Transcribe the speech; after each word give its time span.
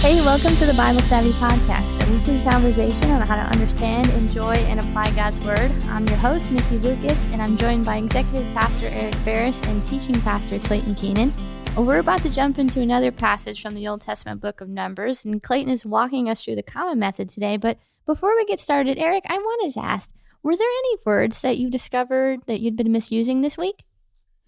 Hey, 0.00 0.20
welcome 0.20 0.54
to 0.54 0.64
the 0.64 0.74
Bible 0.74 1.00
Savvy 1.00 1.32
Podcast, 1.32 2.06
a 2.06 2.12
weekly 2.12 2.40
conversation 2.48 3.10
on 3.10 3.26
how 3.26 3.34
to 3.34 3.42
understand, 3.42 4.08
enjoy, 4.10 4.52
and 4.52 4.78
apply 4.78 5.10
God's 5.10 5.44
Word. 5.44 5.72
I'm 5.88 6.06
your 6.06 6.16
host, 6.18 6.52
Nikki 6.52 6.78
Lucas, 6.78 7.26
and 7.32 7.42
I'm 7.42 7.56
joined 7.56 7.84
by 7.84 7.96
Executive 7.96 8.46
Pastor 8.54 8.86
Eric 8.86 9.16
Ferris 9.16 9.60
and 9.64 9.84
Teaching 9.84 10.20
Pastor 10.20 10.60
Clayton 10.60 10.94
Keenan. 10.94 11.34
We're 11.76 11.98
about 11.98 12.22
to 12.22 12.30
jump 12.30 12.60
into 12.60 12.80
another 12.80 13.10
passage 13.10 13.60
from 13.60 13.74
the 13.74 13.88
Old 13.88 14.00
Testament 14.00 14.40
book 14.40 14.60
of 14.60 14.68
Numbers, 14.68 15.24
and 15.24 15.42
Clayton 15.42 15.72
is 15.72 15.84
walking 15.84 16.30
us 16.30 16.44
through 16.44 16.54
the 16.54 16.62
comma 16.62 16.94
method 16.94 17.28
today. 17.28 17.56
But 17.56 17.78
before 18.06 18.36
we 18.36 18.44
get 18.44 18.60
started, 18.60 18.98
Eric, 18.98 19.24
I 19.28 19.36
wanted 19.36 19.74
to 19.74 19.84
ask 19.84 20.14
were 20.44 20.54
there 20.54 20.68
any 20.68 20.96
words 21.04 21.40
that 21.40 21.58
you 21.58 21.68
discovered 21.68 22.46
that 22.46 22.60
you'd 22.60 22.76
been 22.76 22.92
misusing 22.92 23.40
this 23.40 23.58
week? 23.58 23.82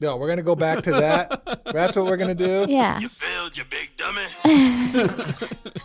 No, 0.00 0.16
we're 0.16 0.28
gonna 0.28 0.42
go 0.42 0.56
back 0.56 0.82
to 0.84 0.92
that. 0.92 1.62
That's 1.72 1.96
what 1.96 2.06
we're 2.06 2.16
gonna 2.16 2.34
do. 2.34 2.66
Yeah. 2.68 2.98
You 2.98 3.08
failed, 3.08 3.56
you 3.56 3.64
big 3.70 3.90
dummy. 3.96 4.26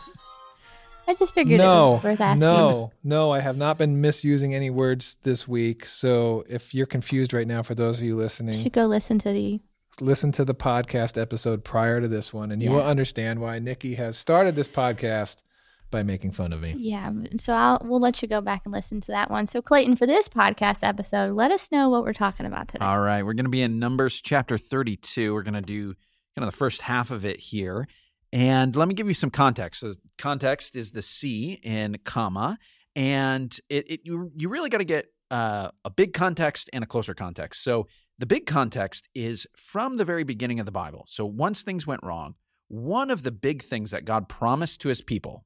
I 1.07 1.13
just 1.13 1.35
figured 1.35 1.59
it 1.59 1.63
No, 1.63 1.91
was 1.95 2.03
worth 2.03 2.21
asking. 2.21 2.39
no, 2.41 2.91
no. 3.03 3.31
I 3.31 3.39
have 3.39 3.57
not 3.57 3.77
been 3.77 4.01
misusing 4.01 4.55
any 4.55 4.71
words 4.71 5.19
this 5.21 5.47
week. 5.47 5.85
So 5.85 6.43
if 6.49 6.73
you're 6.73 6.87
confused 6.87 7.31
right 7.31 7.47
now, 7.47 7.61
for 7.61 7.75
those 7.75 7.97
of 7.99 8.03
you 8.03 8.15
listening, 8.15 8.47
You 8.47 8.51
listening, 8.53 8.63
should 8.63 8.73
go 8.73 8.85
listen 8.87 9.19
to 9.19 9.31
the. 9.31 9.61
listen 10.01 10.31
to 10.31 10.43
the 10.43 10.55
podcast 10.55 11.21
episode 11.21 11.63
prior 11.63 12.01
to 12.01 12.07
this 12.07 12.33
one, 12.33 12.51
and 12.51 12.59
you 12.61 12.69
Yeah. 12.71 12.77
will 12.77 12.83
understand 12.83 13.39
why 13.39 13.59
Nikki 13.59 13.95
has 13.95 14.17
started 14.17 14.55
this 14.55 14.67
podcast 14.67 15.43
by 15.91 16.03
making 16.03 16.31
fun 16.31 16.53
of 16.53 16.61
me. 16.61 16.73
Yeah, 16.77 17.11
so 17.37 17.53
I'll 17.53 17.81
we'll 17.83 17.99
let 17.99 18.21
you 18.21 18.27
go 18.27 18.41
back 18.41 18.61
and 18.65 18.73
listen 18.73 19.01
to 19.01 19.11
that 19.11 19.31
one. 19.31 19.45
So 19.47 19.61
Clayton, 19.61 19.95
for 19.95 20.05
this 20.05 20.27
podcast 20.27 20.83
episode, 20.83 21.33
let 21.33 21.51
us 21.51 21.71
know 21.71 21.89
what 21.89 22.03
we're 22.03 22.13
talking 22.13 22.45
about 22.45 22.67
today. 22.67 22.85
All 22.85 23.01
right, 23.01 23.25
we're 23.25 23.33
going 23.33 23.45
to 23.45 23.51
be 23.51 23.61
in 23.61 23.79
Numbers 23.79 24.21
chapter 24.21 24.57
32. 24.57 25.33
We're 25.33 25.43
going 25.43 25.53
to 25.53 25.61
do 25.61 25.93
kind 26.35 26.45
of 26.45 26.51
the 26.51 26.57
first 26.57 26.81
half 26.81 27.11
of 27.11 27.25
it 27.25 27.39
here. 27.39 27.87
And 28.33 28.75
let 28.75 28.87
me 28.87 28.93
give 28.93 29.07
you 29.07 29.13
some 29.13 29.29
context. 29.29 29.79
So 29.79 29.93
context 30.17 30.75
is 30.75 30.91
the 30.91 31.01
C 31.01 31.59
in 31.63 31.97
comma, 32.03 32.57
and 32.95 33.57
it, 33.69 33.89
it 33.89 33.99
you 34.03 34.31
you 34.35 34.49
really 34.49 34.69
got 34.69 34.79
to 34.79 34.85
get 34.85 35.07
uh, 35.31 35.69
a 35.83 35.89
big 35.89 36.13
context 36.13 36.69
and 36.73 36.83
a 36.83 36.87
closer 36.87 37.13
context. 37.13 37.63
So 37.63 37.87
the 38.17 38.25
big 38.25 38.45
context 38.45 39.07
is 39.13 39.47
from 39.55 39.95
the 39.95 40.05
very 40.05 40.23
beginning 40.23 40.59
of 40.59 40.65
the 40.65 40.71
Bible. 40.71 41.05
So 41.07 41.25
once 41.25 41.63
things 41.63 41.87
went 41.87 42.01
wrong, 42.03 42.35
one 42.67 43.09
of 43.09 43.23
the 43.23 43.31
big 43.31 43.61
things 43.61 43.91
that 43.91 44.05
God 44.05 44.27
promised 44.27 44.81
to 44.81 44.89
His 44.89 45.01
people 45.01 45.45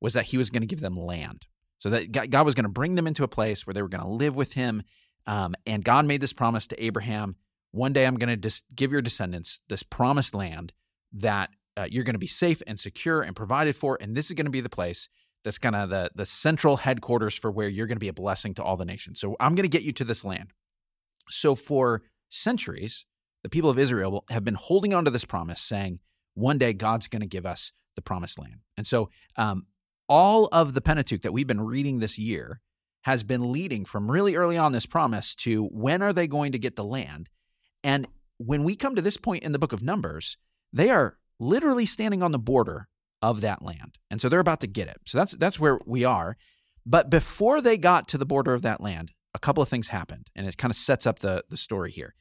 was 0.00 0.14
that 0.14 0.26
He 0.26 0.38
was 0.38 0.50
going 0.50 0.62
to 0.62 0.66
give 0.66 0.80
them 0.80 0.96
land. 0.96 1.46
So 1.78 1.90
that 1.90 2.30
God 2.30 2.44
was 2.44 2.54
going 2.56 2.64
to 2.64 2.70
bring 2.70 2.96
them 2.96 3.06
into 3.06 3.22
a 3.22 3.28
place 3.28 3.66
where 3.66 3.74
they 3.74 3.82
were 3.82 3.88
going 3.88 4.02
to 4.02 4.08
live 4.08 4.34
with 4.34 4.54
Him. 4.54 4.82
Um, 5.26 5.54
and 5.66 5.84
God 5.84 6.06
made 6.06 6.20
this 6.20 6.32
promise 6.32 6.66
to 6.68 6.84
Abraham 6.84 7.36
one 7.70 7.92
day 7.92 8.06
I'm 8.06 8.16
going 8.16 8.28
to 8.28 8.36
dis- 8.36 8.62
give 8.74 8.92
your 8.92 9.02
descendants 9.02 9.60
this 9.68 9.82
promised 9.82 10.34
land 10.34 10.72
that 11.12 11.50
uh, 11.76 11.86
you're 11.90 12.04
going 12.04 12.14
to 12.14 12.18
be 12.18 12.26
safe 12.26 12.62
and 12.66 12.78
secure 12.78 13.22
and 13.22 13.36
provided 13.36 13.76
for. 13.76 13.98
And 14.00 14.16
this 14.16 14.26
is 14.26 14.32
going 14.32 14.46
to 14.46 14.50
be 14.50 14.60
the 14.60 14.68
place 14.68 15.08
that's 15.44 15.58
kind 15.58 15.76
of 15.76 15.90
the, 15.90 16.10
the 16.14 16.26
central 16.26 16.78
headquarters 16.78 17.34
for 17.34 17.50
where 17.50 17.68
you're 17.68 17.86
going 17.86 17.96
to 17.96 18.00
be 18.00 18.08
a 18.08 18.14
blessing 18.14 18.54
to 18.54 18.62
all 18.62 18.76
the 18.76 18.84
nations. 18.84 19.20
So 19.20 19.36
I'm 19.38 19.54
going 19.54 19.64
to 19.64 19.68
get 19.68 19.82
you 19.82 19.92
to 19.92 20.04
this 20.04 20.24
land. 20.24 20.52
So 21.30 21.54
for 21.54 22.02
centuries, 22.30 23.04
the 23.42 23.48
people 23.48 23.70
of 23.70 23.78
Israel 23.78 24.24
have 24.30 24.44
been 24.44 24.54
holding 24.54 24.94
on 24.94 25.04
to 25.04 25.10
this 25.10 25.24
promise, 25.24 25.60
saying, 25.60 26.00
one 26.34 26.58
day 26.58 26.72
God's 26.72 27.06
going 27.06 27.22
to 27.22 27.28
give 27.28 27.46
us 27.46 27.72
the 27.94 28.02
promised 28.02 28.38
land. 28.38 28.60
And 28.76 28.86
so 28.86 29.10
um, 29.36 29.66
all 30.08 30.48
of 30.52 30.74
the 30.74 30.80
Pentateuch 30.80 31.22
that 31.22 31.32
we've 31.32 31.46
been 31.46 31.60
reading 31.60 31.98
this 31.98 32.18
year 32.18 32.60
has 33.02 33.22
been 33.22 33.52
leading 33.52 33.84
from 33.84 34.10
really 34.10 34.34
early 34.34 34.58
on 34.58 34.72
this 34.72 34.86
promise 34.86 35.34
to 35.34 35.64
when 35.66 36.02
are 36.02 36.12
they 36.12 36.26
going 36.26 36.52
to 36.52 36.58
get 36.58 36.76
the 36.76 36.84
land? 36.84 37.28
And 37.84 38.06
when 38.38 38.64
we 38.64 38.74
come 38.74 38.94
to 38.94 39.02
this 39.02 39.16
point 39.16 39.44
in 39.44 39.52
the 39.52 39.58
book 39.58 39.72
of 39.72 39.82
Numbers, 39.82 40.36
they 40.72 40.90
are 40.90 41.16
literally 41.38 41.86
standing 41.86 42.22
on 42.22 42.32
the 42.32 42.38
border 42.38 42.88
of 43.22 43.40
that 43.40 43.62
land. 43.62 43.98
And 44.10 44.20
so 44.20 44.28
they're 44.28 44.40
about 44.40 44.60
to 44.60 44.66
get 44.66 44.88
it. 44.88 45.00
So 45.06 45.18
that's 45.18 45.32
that's 45.32 45.58
where 45.58 45.78
we 45.86 46.04
are. 46.04 46.36
But 46.86 47.10
before 47.10 47.60
they 47.60 47.76
got 47.76 48.08
to 48.08 48.18
the 48.18 48.26
border 48.26 48.54
of 48.54 48.62
that 48.62 48.80
land, 48.80 49.12
a 49.34 49.38
couple 49.38 49.62
of 49.62 49.68
things 49.68 49.88
happened, 49.88 50.30
and 50.34 50.46
it 50.46 50.56
kind 50.56 50.70
of 50.70 50.76
sets 50.76 51.06
up 51.06 51.18
the, 51.18 51.44
the 51.50 51.56
story 51.56 51.90
here. 51.90 52.14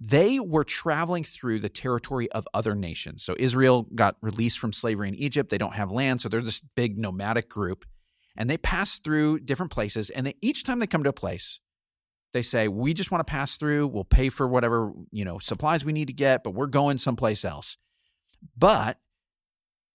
They 0.00 0.40
were 0.40 0.64
traveling 0.64 1.24
through 1.24 1.60
the 1.60 1.68
territory 1.68 2.30
of 2.32 2.46
other 2.52 2.74
nations. 2.74 3.22
So 3.22 3.36
Israel 3.38 3.86
got 3.94 4.16
released 4.20 4.58
from 4.58 4.72
slavery 4.72 5.08
in 5.08 5.14
Egypt. 5.14 5.50
They 5.50 5.58
don't 5.58 5.74
have 5.74 5.90
land, 5.90 6.20
so 6.20 6.28
they're 6.28 6.40
this 6.40 6.60
big 6.74 6.98
nomadic 6.98 7.48
group. 7.48 7.84
And 8.36 8.50
they 8.50 8.58
pass 8.58 8.98
through 8.98 9.40
different 9.40 9.70
places. 9.70 10.10
And 10.10 10.26
they, 10.26 10.34
each 10.42 10.64
time 10.64 10.80
they 10.80 10.88
come 10.88 11.04
to 11.04 11.10
a 11.10 11.14
place, 11.14 11.60
they 12.32 12.42
say, 12.42 12.66
We 12.66 12.92
just 12.92 13.12
want 13.12 13.24
to 13.24 13.30
pass 13.30 13.56
through. 13.56 13.86
We'll 13.86 14.04
pay 14.04 14.28
for 14.28 14.48
whatever, 14.48 14.92
you 15.12 15.24
know, 15.24 15.38
supplies 15.38 15.84
we 15.84 15.92
need 15.92 16.08
to 16.08 16.12
get, 16.12 16.42
but 16.42 16.50
we're 16.50 16.66
going 16.66 16.98
someplace 16.98 17.44
else. 17.44 17.76
But 18.56 18.98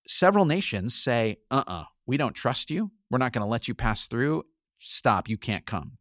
several 0.08 0.46
nations 0.46 0.96
say, 0.96 1.38
uh 1.52 1.64
uh 1.68 1.84
we 2.10 2.18
don't 2.18 2.34
trust 2.34 2.72
you. 2.72 2.90
We're 3.12 3.20
not 3.20 3.34
going 3.34 3.46
to 3.46 3.50
let 3.50 3.68
you 3.68 3.76
pass 3.76 4.08
through. 4.08 4.44
Stop. 4.80 5.30
You 5.30 5.38
can't 5.38 5.64
come. 5.64 6.00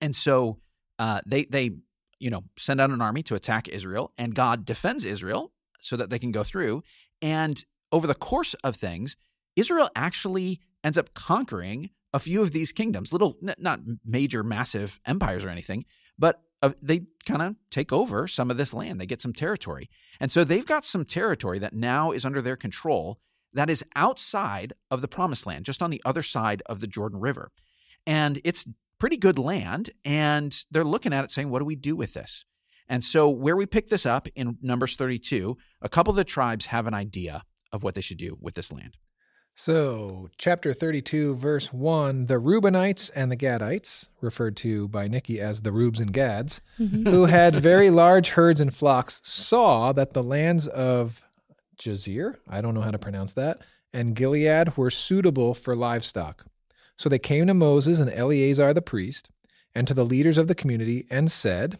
And 0.00 0.16
so 0.16 0.58
uh, 0.98 1.20
they, 1.26 1.44
they, 1.44 1.76
you 2.18 2.30
know, 2.30 2.44
send 2.56 2.80
out 2.80 2.90
an 2.90 3.02
army 3.02 3.22
to 3.24 3.34
attack 3.34 3.68
Israel, 3.68 4.12
and 4.18 4.34
God 4.34 4.64
defends 4.64 5.04
Israel 5.04 5.52
so 5.80 5.96
that 5.96 6.10
they 6.10 6.18
can 6.18 6.32
go 6.32 6.42
through. 6.42 6.82
And 7.22 7.64
over 7.92 8.06
the 8.06 8.14
course 8.14 8.54
of 8.64 8.76
things, 8.76 9.16
Israel 9.56 9.88
actually 9.96 10.60
ends 10.84 10.98
up 10.98 11.14
conquering 11.14 11.90
a 12.12 12.18
few 12.18 12.42
of 12.42 12.52
these 12.52 12.72
kingdoms, 12.72 13.12
little, 13.12 13.36
not 13.58 13.80
major, 14.04 14.42
massive 14.42 15.00
empires 15.04 15.44
or 15.44 15.48
anything, 15.50 15.84
but 16.18 16.40
uh, 16.62 16.70
they 16.82 17.02
kind 17.26 17.42
of 17.42 17.54
take 17.70 17.92
over 17.92 18.26
some 18.26 18.50
of 18.50 18.56
this 18.56 18.74
land. 18.74 19.00
They 19.00 19.06
get 19.06 19.20
some 19.20 19.32
territory. 19.32 19.88
And 20.18 20.32
so 20.32 20.42
they've 20.42 20.66
got 20.66 20.84
some 20.84 21.04
territory 21.04 21.58
that 21.58 21.74
now 21.74 22.10
is 22.10 22.24
under 22.24 22.42
their 22.42 22.56
control 22.56 23.20
that 23.52 23.70
is 23.70 23.84
outside 23.96 24.72
of 24.90 25.00
the 25.00 25.08
promised 25.08 25.46
land, 25.46 25.64
just 25.64 25.82
on 25.82 25.90
the 25.90 26.02
other 26.04 26.22
side 26.22 26.62
of 26.66 26.80
the 26.80 26.86
Jordan 26.86 27.20
River. 27.20 27.50
And 28.06 28.40
it's 28.44 28.66
pretty 28.98 29.16
good 29.16 29.38
land. 29.38 29.90
And 30.04 30.56
they're 30.70 30.84
looking 30.84 31.12
at 31.12 31.24
it 31.24 31.30
saying, 31.30 31.50
what 31.50 31.60
do 31.60 31.64
we 31.64 31.76
do 31.76 31.96
with 31.96 32.14
this? 32.14 32.44
And 32.88 33.04
so, 33.04 33.28
where 33.28 33.56
we 33.56 33.66
pick 33.66 33.88
this 33.88 34.06
up 34.06 34.28
in 34.34 34.56
Numbers 34.62 34.96
32, 34.96 35.58
a 35.82 35.88
couple 35.88 36.10
of 36.10 36.16
the 36.16 36.24
tribes 36.24 36.66
have 36.66 36.86
an 36.86 36.94
idea 36.94 37.42
of 37.70 37.82
what 37.82 37.94
they 37.94 38.00
should 38.00 38.16
do 38.16 38.38
with 38.40 38.54
this 38.54 38.72
land. 38.72 38.96
So, 39.54 40.30
chapter 40.38 40.72
32, 40.72 41.34
verse 41.34 41.72
1 41.72 42.26
the 42.26 42.36
Reubenites 42.40 43.10
and 43.14 43.30
the 43.30 43.36
Gadites, 43.36 44.06
referred 44.20 44.56
to 44.58 44.88
by 44.88 45.08
Nikki 45.08 45.40
as 45.40 45.62
the 45.62 45.72
Rubes 45.72 46.00
and 46.00 46.12
Gads, 46.12 46.60
mm-hmm. 46.78 47.06
who 47.06 47.24
had 47.26 47.56
very 47.56 47.90
large 47.90 48.30
herds 48.30 48.60
and 48.60 48.74
flocks, 48.74 49.20
saw 49.24 49.92
that 49.92 50.14
the 50.14 50.22
lands 50.22 50.68
of 50.68 51.22
Jazer, 51.76 52.36
I 52.48 52.60
don't 52.60 52.72
know 52.72 52.80
how 52.80 52.92
to 52.92 52.98
pronounce 52.98 53.32
that, 53.34 53.62
and 53.92 54.14
Gilead 54.14 54.76
were 54.76 54.90
suitable 54.90 55.54
for 55.54 55.74
livestock. 55.74 56.46
So 56.98 57.08
they 57.08 57.18
came 57.18 57.46
to 57.46 57.54
Moses 57.54 58.00
and 58.00 58.10
Eleazar 58.10 58.74
the 58.74 58.82
priest, 58.82 59.30
and 59.74 59.86
to 59.86 59.94
the 59.94 60.04
leaders 60.04 60.36
of 60.36 60.48
the 60.48 60.54
community, 60.54 61.06
and 61.08 61.30
said, 61.30 61.78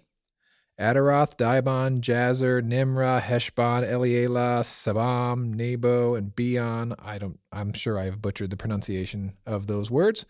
Ataroth, 0.79 1.37
Dibon, 1.37 2.01
Jazer, 2.01 2.63
Nimrah, 2.63 3.21
Heshbon, 3.21 3.85
Elealeh, 3.85 4.63
Sabam, 4.63 5.55
Nebo, 5.55 6.15
and 6.15 6.37
Beon. 6.37 6.95
I 7.01 7.19
don't 7.19 7.41
I'm 7.51 7.73
sure 7.73 7.99
I 7.99 8.05
have 8.05 8.23
butchered 8.23 8.51
the 8.51 8.57
pronunciation 8.57 9.33
of 9.45 9.67
those 9.67 9.91
words. 9.91 10.25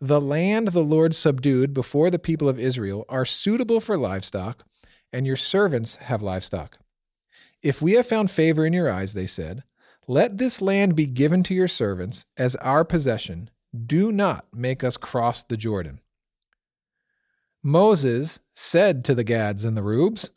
The 0.00 0.20
land 0.20 0.68
the 0.68 0.82
Lord 0.82 1.14
subdued 1.14 1.74
before 1.74 2.08
the 2.08 2.18
people 2.18 2.48
of 2.48 2.58
Israel 2.58 3.04
are 3.10 3.26
suitable 3.26 3.78
for 3.78 3.98
livestock, 3.98 4.64
and 5.12 5.26
your 5.26 5.36
servants 5.36 5.96
have 5.96 6.22
livestock. 6.22 6.78
If 7.62 7.82
we 7.82 7.92
have 7.92 8.06
found 8.06 8.30
favor 8.30 8.64
in 8.64 8.72
your 8.72 8.90
eyes, 8.90 9.12
they 9.12 9.26
said, 9.26 9.64
let 10.08 10.38
this 10.38 10.62
land 10.62 10.96
be 10.96 11.06
given 11.06 11.42
to 11.42 11.54
your 11.54 11.68
servants 11.68 12.24
as 12.38 12.56
our 12.56 12.86
possession. 12.86 13.50
Do 13.74 14.10
not 14.10 14.46
make 14.52 14.82
us 14.82 14.96
cross 14.96 15.44
the 15.44 15.56
Jordan. 15.56 16.00
Moses 17.62 18.40
said 18.54 19.04
to 19.04 19.14
the 19.14 19.24
Gads 19.24 19.64
and 19.64 19.76
the 19.76 19.82
Rubes, 19.82 20.30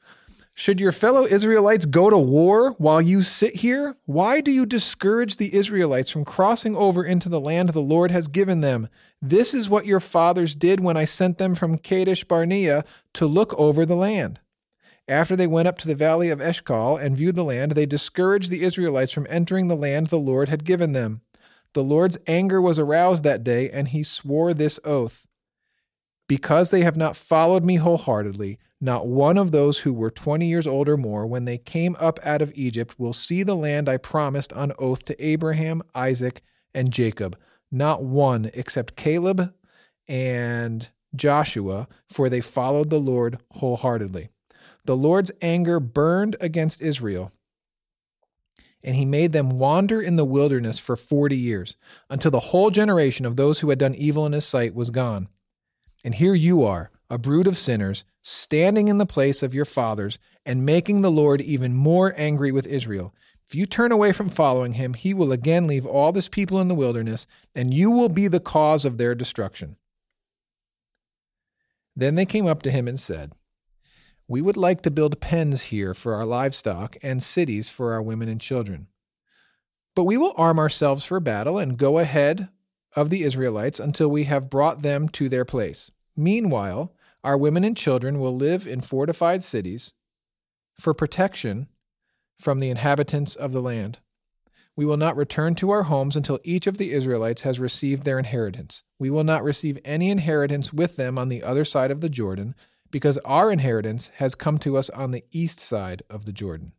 Should 0.55 0.79
your 0.79 0.91
fellow 0.91 1.25
Israelites 1.25 1.85
go 1.85 2.09
to 2.09 2.17
war 2.17 2.71
while 2.73 3.01
you 3.01 3.23
sit 3.23 3.55
here? 3.55 3.95
Why 4.05 4.41
do 4.41 4.51
you 4.51 4.65
discourage 4.65 5.37
the 5.37 5.55
Israelites 5.55 6.11
from 6.11 6.25
crossing 6.25 6.75
over 6.75 7.03
into 7.03 7.29
the 7.29 7.39
land 7.39 7.69
the 7.69 7.81
Lord 7.81 8.11
has 8.11 8.27
given 8.27 8.61
them? 8.61 8.87
This 9.21 9.53
is 9.53 9.69
what 9.69 9.85
your 9.85 10.01
fathers 10.01 10.53
did 10.53 10.81
when 10.81 10.97
I 10.97 11.05
sent 11.05 11.37
them 11.37 11.55
from 11.55 11.77
Kadesh 11.77 12.25
Barnea 12.25 12.83
to 13.13 13.25
look 13.25 13.53
over 13.57 13.85
the 13.85 13.95
land. 13.95 14.41
After 15.07 15.35
they 15.35 15.47
went 15.47 15.67
up 15.67 15.77
to 15.79 15.87
the 15.87 15.95
valley 15.95 16.29
of 16.29 16.39
Eshcol 16.39 16.97
and 16.97 17.17
viewed 17.17 17.35
the 17.35 17.43
land, 17.43 17.71
they 17.71 17.85
discouraged 17.85 18.49
the 18.49 18.63
Israelites 18.63 19.11
from 19.11 19.27
entering 19.29 19.69
the 19.69 19.75
land 19.75 20.07
the 20.07 20.19
Lord 20.19 20.49
had 20.49 20.63
given 20.63 20.91
them. 20.91 21.21
The 21.73 21.83
Lord's 21.83 22.17
anger 22.27 22.61
was 22.61 22.77
aroused 22.77 23.23
that 23.23 23.43
day, 23.43 23.69
and 23.69 23.87
he 23.87 24.03
swore 24.03 24.53
this 24.53 24.79
oath 24.83 25.25
Because 26.27 26.69
they 26.69 26.81
have 26.81 26.97
not 26.97 27.15
followed 27.15 27.65
me 27.65 27.75
wholeheartedly, 27.77 28.59
not 28.79 29.07
one 29.07 29.37
of 29.37 29.51
those 29.51 29.79
who 29.79 29.93
were 29.93 30.11
twenty 30.11 30.47
years 30.47 30.67
old 30.67 30.89
or 30.89 30.97
more 30.97 31.25
when 31.25 31.45
they 31.45 31.57
came 31.57 31.95
up 31.99 32.19
out 32.23 32.41
of 32.41 32.51
Egypt 32.55 32.95
will 32.99 33.13
see 33.13 33.41
the 33.43 33.55
land 33.55 33.87
I 33.87 33.97
promised 33.97 34.53
on 34.53 34.73
oath 34.77 35.05
to 35.05 35.25
Abraham, 35.25 35.81
Isaac, 35.95 36.41
and 36.73 36.91
Jacob. 36.91 37.37
Not 37.71 38.03
one 38.03 38.51
except 38.53 38.95
Caleb 38.95 39.53
and 40.07 40.89
Joshua, 41.15 41.87
for 42.09 42.29
they 42.29 42.41
followed 42.41 42.89
the 42.89 42.99
Lord 42.99 43.39
wholeheartedly. 43.51 44.29
The 44.85 44.97
Lord's 44.97 45.31
anger 45.41 45.79
burned 45.79 46.35
against 46.41 46.81
Israel, 46.81 47.31
And 48.83 48.95
he 48.95 49.05
made 49.05 49.31
them 49.31 49.59
wander 49.59 50.01
in 50.01 50.17
the 50.17 50.25
wilderness 50.25 50.77
for 50.77 50.95
forty 50.95 51.37
years, 51.37 51.77
until 52.09 52.31
the 52.31 52.39
whole 52.39 52.69
generation 52.69 53.25
of 53.25 53.37
those 53.37 53.59
who 53.59 53.69
had 53.69 53.79
done 53.79 53.95
evil 53.95 54.25
in 54.25 54.33
his 54.33 54.45
sight 54.45 54.75
was 54.75 54.89
gone. 54.89 55.29
And 56.03 56.15
here 56.15 56.33
you 56.33 56.63
are, 56.65 56.91
a 57.09 57.17
brood 57.17 57.47
of 57.47 57.57
sinners, 57.57 58.03
standing 58.23 58.89
in 58.89 58.97
the 58.97 59.05
place 59.05 59.41
of 59.41 59.53
your 59.53 59.65
fathers, 59.65 60.19
and 60.45 60.65
making 60.65 61.01
the 61.01 61.11
Lord 61.11 61.39
even 61.39 61.73
more 61.73 62.13
angry 62.17 62.51
with 62.51 62.67
Israel. 62.67 63.13
If 63.47 63.55
you 63.55 63.65
turn 63.65 63.91
away 63.91 64.11
from 64.11 64.29
following 64.29 64.73
him, 64.73 64.93
he 64.93 65.13
will 65.13 65.31
again 65.31 65.67
leave 65.67 65.85
all 65.85 66.11
this 66.11 66.27
people 66.27 66.59
in 66.59 66.67
the 66.67 66.75
wilderness, 66.75 67.25
and 67.55 67.73
you 67.73 67.91
will 67.91 68.09
be 68.09 68.27
the 68.27 68.39
cause 68.39 68.83
of 68.83 68.97
their 68.97 69.15
destruction. 69.15 69.77
Then 71.95 72.15
they 72.15 72.25
came 72.25 72.47
up 72.47 72.63
to 72.63 72.71
him 72.71 72.87
and 72.87 72.99
said, 72.99 73.33
We 74.33 74.41
would 74.41 74.57
like 74.57 74.81
to 74.81 74.89
build 74.89 75.21
pens 75.21 75.61
here 75.61 75.93
for 75.93 76.15
our 76.15 76.25
livestock 76.25 76.97
and 77.03 77.21
cities 77.21 77.69
for 77.69 77.93
our 77.93 78.01
women 78.01 78.27
and 78.27 78.41
children. 78.41 78.87
But 79.93 80.05
we 80.05 80.17
will 80.17 80.33
arm 80.37 80.57
ourselves 80.57 81.05
for 81.05 81.19
battle 81.19 81.59
and 81.59 81.77
go 81.77 81.99
ahead 81.99 82.49
of 82.95 83.11
the 83.11 83.21
Israelites 83.21 83.79
until 83.79 84.07
we 84.07 84.23
have 84.23 84.49
brought 84.49 84.81
them 84.81 85.07
to 85.09 85.29
their 85.29 85.45
place. 85.45 85.91
Meanwhile, 86.17 86.95
our 87.23 87.37
women 87.37 87.63
and 87.63 87.77
children 87.77 88.19
will 88.19 88.35
live 88.35 88.65
in 88.65 88.81
fortified 88.81 89.43
cities 89.43 89.93
for 90.79 90.95
protection 90.95 91.67
from 92.39 92.59
the 92.59 92.71
inhabitants 92.71 93.35
of 93.35 93.51
the 93.51 93.61
land. 93.61 93.99
We 94.75 94.83
will 94.83 94.97
not 94.97 95.15
return 95.15 95.53
to 95.57 95.69
our 95.69 95.83
homes 95.83 96.15
until 96.15 96.39
each 96.43 96.65
of 96.65 96.79
the 96.79 96.91
Israelites 96.91 97.43
has 97.43 97.59
received 97.59 98.03
their 98.03 98.17
inheritance. 98.17 98.83
We 98.97 99.11
will 99.11 99.23
not 99.23 99.43
receive 99.43 99.77
any 99.85 100.09
inheritance 100.09 100.73
with 100.73 100.95
them 100.95 101.19
on 101.19 101.29
the 101.29 101.43
other 101.43 101.63
side 101.63 101.91
of 101.91 102.01
the 102.01 102.09
Jordan, 102.09 102.55
because 102.93 103.17
our 103.25 103.51
inheritance 103.51 104.11
has 104.17 104.35
come 104.35 104.59
to 104.59 104.77
us 104.77 104.87
on 104.91 105.09
the 105.09 105.25
east 105.31 105.59
side 105.59 106.03
of 106.11 106.25
the 106.25 106.31
Jordan. 106.31 106.73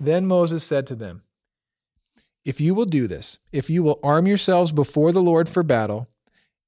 Then 0.00 0.26
Moses 0.26 0.64
said 0.64 0.84
to 0.88 0.96
them, 0.96 1.22
If 2.44 2.60
you 2.60 2.74
will 2.74 2.86
do 2.86 3.06
this, 3.06 3.38
if 3.52 3.70
you 3.70 3.84
will 3.84 4.00
arm 4.02 4.26
yourselves 4.26 4.72
before 4.72 5.12
the 5.12 5.22
Lord 5.22 5.48
for 5.48 5.62
battle, 5.62 6.08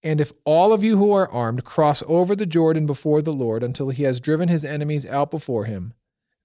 and 0.04 0.20
if 0.20 0.32
all 0.44 0.72
of 0.72 0.84
you 0.84 0.98
who 0.98 1.12
are 1.12 1.28
armed 1.28 1.64
cross 1.64 2.00
over 2.06 2.36
the 2.36 2.46
Jordan 2.46 2.86
before 2.86 3.22
the 3.22 3.32
Lord 3.32 3.64
until 3.64 3.90
he 3.90 4.04
has 4.04 4.20
driven 4.20 4.48
his 4.48 4.64
enemies 4.64 5.04
out 5.04 5.32
before 5.32 5.64
him, 5.64 5.92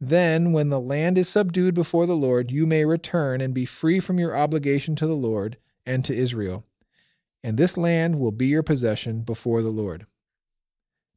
then, 0.02 0.54
when 0.54 0.70
the 0.70 0.80
land 0.80 1.18
is 1.18 1.30
subdued 1.30 1.76
before 1.76 2.08
the 2.08 2.16
Lord, 2.16 2.52
you 2.52 2.66
may 2.66 2.86
return 2.86 3.40
and 3.40 3.54
be 3.54 3.66
free 3.66 4.00
from 4.00 4.20
your 4.20 4.36
obligation 4.36 4.96
to 4.96 5.08
the 5.08 5.16
Lord 5.16 5.58
and 5.86 6.04
to 6.06 6.16
Israel. 6.16 6.66
And 7.44 7.58
this 7.58 7.78
land 7.78 8.20
will 8.20 8.32
be 8.32 8.48
your 8.48 8.64
possession 8.64 9.22
before 9.22 9.62
the 9.62 9.70
Lord. 9.70 10.08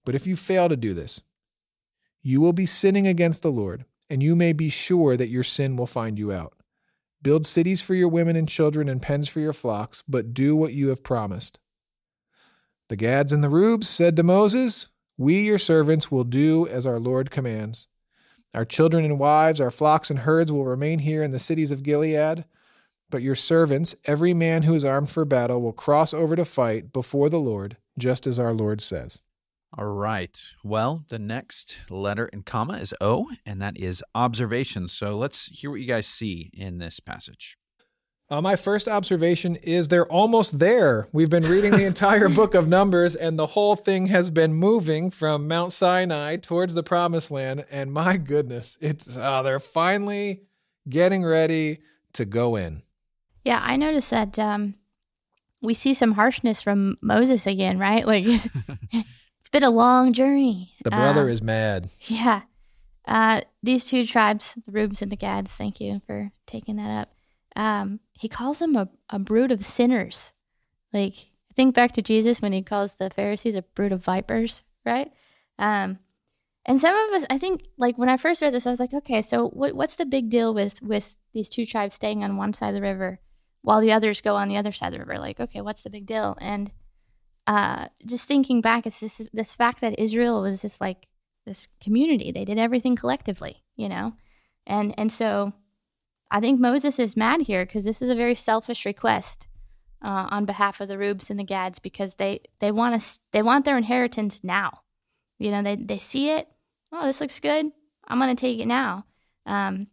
But 0.05 0.15
if 0.15 0.27
you 0.27 0.37
fail 0.37 0.69
to 0.69 0.77
do 0.77 0.95
this, 0.95 1.23
you 2.23 2.41
will 2.41 2.53
be 2.53 2.67
sinning 2.67 3.07
against 3.07 3.43
the 3.43 3.51
Lord, 3.51 3.85
and 4.09 4.23
you 4.23 4.37
may 4.37 4.53
be 4.53 4.69
sure 4.69 5.17
that 5.17 5.29
your 5.29 5.45
sin 5.45 5.77
will 5.77 5.87
find 5.87 6.19
you 6.19 6.33
out. 6.33 6.55
Build 7.23 7.45
cities 7.45 7.81
for 7.81 7.95
your 7.95 8.09
women 8.09 8.37
and 8.37 8.49
children 8.49 8.89
and 8.89 9.03
pens 9.03 9.29
for 9.29 9.41
your 9.41 9.53
flocks, 9.53 10.03
but 10.09 10.33
do 10.33 10.57
what 10.57 10.73
you 10.73 10.89
have 10.89 11.03
promised. 11.03 11.59
The 12.89 12.97
Gads 12.97 13.33
and 13.33 13.45
the 13.45 13.51
Rubes 13.51 13.89
said 13.89 14.17
to 14.17 14.23
Moses, 14.23 14.89
We, 15.17 15.43
your 15.43 15.59
servants, 15.59 16.11
will 16.11 16.25
do 16.25 16.67
as 16.67 16.87
our 16.87 16.99
Lord 16.99 17.31
commands. 17.31 17.89
Our 18.53 18.65
children 18.65 19.05
and 19.05 19.19
wives, 19.19 19.61
our 19.61 19.71
flocks 19.71 20.11
and 20.11 20.21
herds 20.21 20.51
will 20.51 20.65
remain 20.65 21.01
here 21.01 21.23
in 21.23 21.31
the 21.31 21.39
cities 21.39 21.71
of 21.71 21.83
Gilead. 21.83 22.45
But 23.09 23.23
your 23.23 23.35
servants, 23.35 23.95
every 24.07 24.35
man 24.35 24.63
who 24.63 24.75
is 24.75 24.85
armed 24.85 25.11
for 25.11 25.25
battle, 25.25 25.61
will 25.61 25.73
cross 25.73 26.13
over 26.13 26.37
to 26.37 26.45
fight 26.45 26.93
before 26.93 27.29
the 27.29 27.39
Lord, 27.39 27.77
just 27.99 28.27
as 28.27 28.39
our 28.39 28.53
Lord 28.53 28.81
says. 28.81 29.21
All 29.79 29.87
right. 29.87 30.37
Well, 30.65 31.05
the 31.09 31.19
next 31.19 31.79
letter 31.91 32.27
in 32.27 32.43
comma 32.43 32.75
is 32.79 32.93
O, 33.01 33.29
and 33.47 33.63
that 33.63 33.79
is 33.79 34.03
observation. 34.15 34.89
So 34.89 35.17
let's 35.17 35.47
hear 35.47 35.71
what 35.71 35.81
you 35.81 35.87
guys 35.87 36.07
see 36.07 36.51
in 36.53 36.79
this 36.79 36.99
passage. 36.99 37.57
Uh, 38.29 38.41
my 38.41 38.57
first 38.57 38.89
observation 38.89 39.57
is 39.57 39.89
they're 39.89 40.07
almost 40.07 40.59
there. 40.59 41.09
We've 41.13 41.31
been 41.31 41.45
reading 41.45 41.73
the 41.73 41.85
entire 41.87 42.29
book 42.29 42.55
of 42.55 42.69
Numbers, 42.69 43.15
and 43.15 43.39
the 43.39 43.47
whole 43.47 43.77
thing 43.77 44.07
has 44.07 44.31
been 44.31 44.53
moving 44.53 45.11
from 45.11 45.49
Mount 45.49 45.73
Sinai 45.73 46.37
towards 46.37 46.75
the 46.75 46.83
Promised 46.83 47.31
Land. 47.31 47.65
And 47.71 47.93
my 47.93 48.17
goodness, 48.17 48.77
it's 48.81 49.17
uh, 49.17 49.43
they're 49.43 49.61
finally 49.61 50.43
getting 50.89 51.25
ready 51.25 51.79
to 52.15 52.25
go 52.25 52.57
in. 52.57 52.83
Yeah, 53.45 53.61
I 53.65 53.77
noticed 53.77 54.11
that 54.11 54.39
um, 54.39 54.75
we 55.63 55.75
see 55.75 55.95
some 55.95 56.13
harshness 56.13 56.61
from 56.61 56.99
Moses 57.01 57.47
again, 57.47 57.79
right? 57.79 58.07
Like 58.07 58.25
it's, 58.27 58.49
it's 58.93 59.09
been 59.51 59.63
a 59.65 59.71
long 59.71 60.13
journey. 60.13 60.75
The 60.85 60.91
brother 60.91 61.29
Uh, 61.29 61.33
is 61.33 61.43
mad. 61.43 61.91
Yeah. 62.03 62.43
Uh, 63.07 63.41
these 63.63 63.87
two 63.87 64.07
tribes, 64.07 64.57
the 64.65 64.71
Rubes 64.73 65.03
and 65.03 65.11
the 65.11 65.17
Gads, 65.17 65.53
thank 65.57 65.81
you 65.81 66.01
for 66.07 66.33
taking 66.47 66.77
that 66.77 67.01
up. 67.03 67.15
Um, 67.57 68.01
he 68.19 68.29
calls 68.29 68.59
them 68.61 68.77
a, 68.77 68.89
a 69.09 69.19
brood 69.19 69.51
of 69.51 69.65
sinners. 69.65 70.33
Like, 70.93 71.15
think 71.57 71.75
back 71.75 71.93
to 71.93 72.03
Jesus 72.03 72.41
when 72.41 72.53
he 72.53 72.63
calls 72.63 72.97
the 72.97 73.11
Pharisees 73.11 73.57
a 73.57 73.63
brood 73.63 73.93
of 73.93 74.05
vipers, 74.05 74.63
right? 74.87 75.11
Um, 75.59 75.99
and 76.67 76.81
some 76.81 76.95
of 76.95 77.15
us, 77.15 77.27
I 77.31 77.39
think, 77.39 77.65
like 77.77 77.99
when 77.99 78.09
I 78.09 78.17
first 78.17 78.43
read 78.43 78.53
this, 78.53 78.67
I 78.67 78.71
was 78.71 78.81
like, 78.81 78.95
okay, 78.95 79.23
so 79.23 79.49
what, 79.49 79.75
what's 79.75 79.97
the 79.97 80.07
big 80.07 80.31
deal 80.31 80.55
with 80.55 80.81
with 80.83 81.17
these 81.33 81.49
two 81.49 81.65
tribes 81.67 81.97
staying 81.97 82.23
on 82.23 82.37
one 82.37 82.53
side 82.53 82.69
of 82.69 82.75
the 82.75 82.83
river 82.83 83.19
while 83.63 83.81
the 83.81 83.93
others 83.93 84.21
go 84.21 84.37
on 84.37 84.49
the 84.49 84.57
other 84.57 84.71
side 84.73 84.89
of 84.89 84.93
the 84.93 84.99
river? 85.01 85.19
Like, 85.19 85.41
okay, 85.41 85.61
what's 85.61 85.83
the 85.83 85.91
big 85.91 86.07
deal? 86.07 86.37
And 86.41 86.71
uh, 87.51 87.89
just 88.07 88.29
thinking 88.29 88.61
back, 88.61 88.87
it's 88.87 89.01
this 89.01 89.29
this 89.33 89.57
fact 89.57 89.81
that 89.81 89.99
Israel 89.99 90.41
was 90.41 90.63
just 90.63 90.81
like 90.81 91.09
this 91.47 91.67
community. 91.83 92.31
They 92.31 92.45
did 92.45 92.59
everything 92.59 92.95
collectively, 92.95 93.65
you 93.75 93.89
know, 93.89 94.13
and 94.69 94.95
and 94.97 95.11
so 95.11 95.53
I 96.31 96.39
think 96.39 96.61
Moses 96.61 97.01
is 97.01 97.17
mad 97.17 97.41
here 97.41 97.67
because 97.67 97.85
this 97.85 98.03
is 98.03 98.09
a 98.09 98.15
very 98.15 98.37
selfish 98.37 98.87
request 98.87 99.49
uh, 100.01 100.29
on 100.31 100.45
behalf 100.45 100.81
of 100.81 100.87
the 100.87 100.97
Rubes 100.97 101.29
and 101.29 101.41
the 101.41 101.45
Gads 101.45 101.81
because 101.81 102.15
they 102.17 102.39
they 102.61 102.71
want 102.71 103.03
to 103.03 103.19
they 103.33 103.43
want 103.43 103.65
their 103.65 103.77
inheritance 103.77 104.45
now. 104.45 104.83
You 105.41 105.51
know, 105.51 105.61
they 105.61 105.75
they 105.75 105.99
see 105.99 106.31
it. 106.31 106.47
Oh, 106.93 107.05
this 107.05 107.21
looks 107.21 107.41
good. 107.41 107.67
I'm 108.07 108.21
going 108.21 108.35
to 108.35 108.41
take 108.41 108.61
it 108.61 108.67
now. 108.67 109.07
Um, 109.45 109.89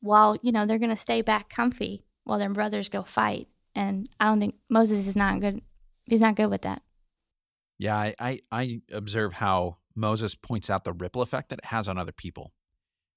while 0.00 0.36
you 0.42 0.52
know 0.52 0.66
they're 0.66 0.78
going 0.78 0.90
to 0.90 0.96
stay 0.96 1.22
back 1.22 1.48
comfy 1.48 2.04
while 2.24 2.38
their 2.38 2.50
brothers 2.50 2.90
go 2.90 3.04
fight, 3.04 3.48
and 3.74 4.10
I 4.20 4.26
don't 4.26 4.38
think 4.38 4.56
Moses 4.68 5.06
is 5.06 5.16
not 5.16 5.40
good. 5.40 5.62
He's 6.12 6.20
not 6.20 6.36
good 6.36 6.50
with 6.50 6.60
that. 6.60 6.82
Yeah, 7.78 7.96
I, 7.96 8.14
I, 8.20 8.40
I 8.52 8.80
observe 8.92 9.32
how 9.32 9.78
Moses 9.94 10.34
points 10.34 10.68
out 10.68 10.84
the 10.84 10.92
ripple 10.92 11.22
effect 11.22 11.48
that 11.48 11.60
it 11.60 11.64
has 11.64 11.88
on 11.88 11.96
other 11.96 12.12
people. 12.12 12.52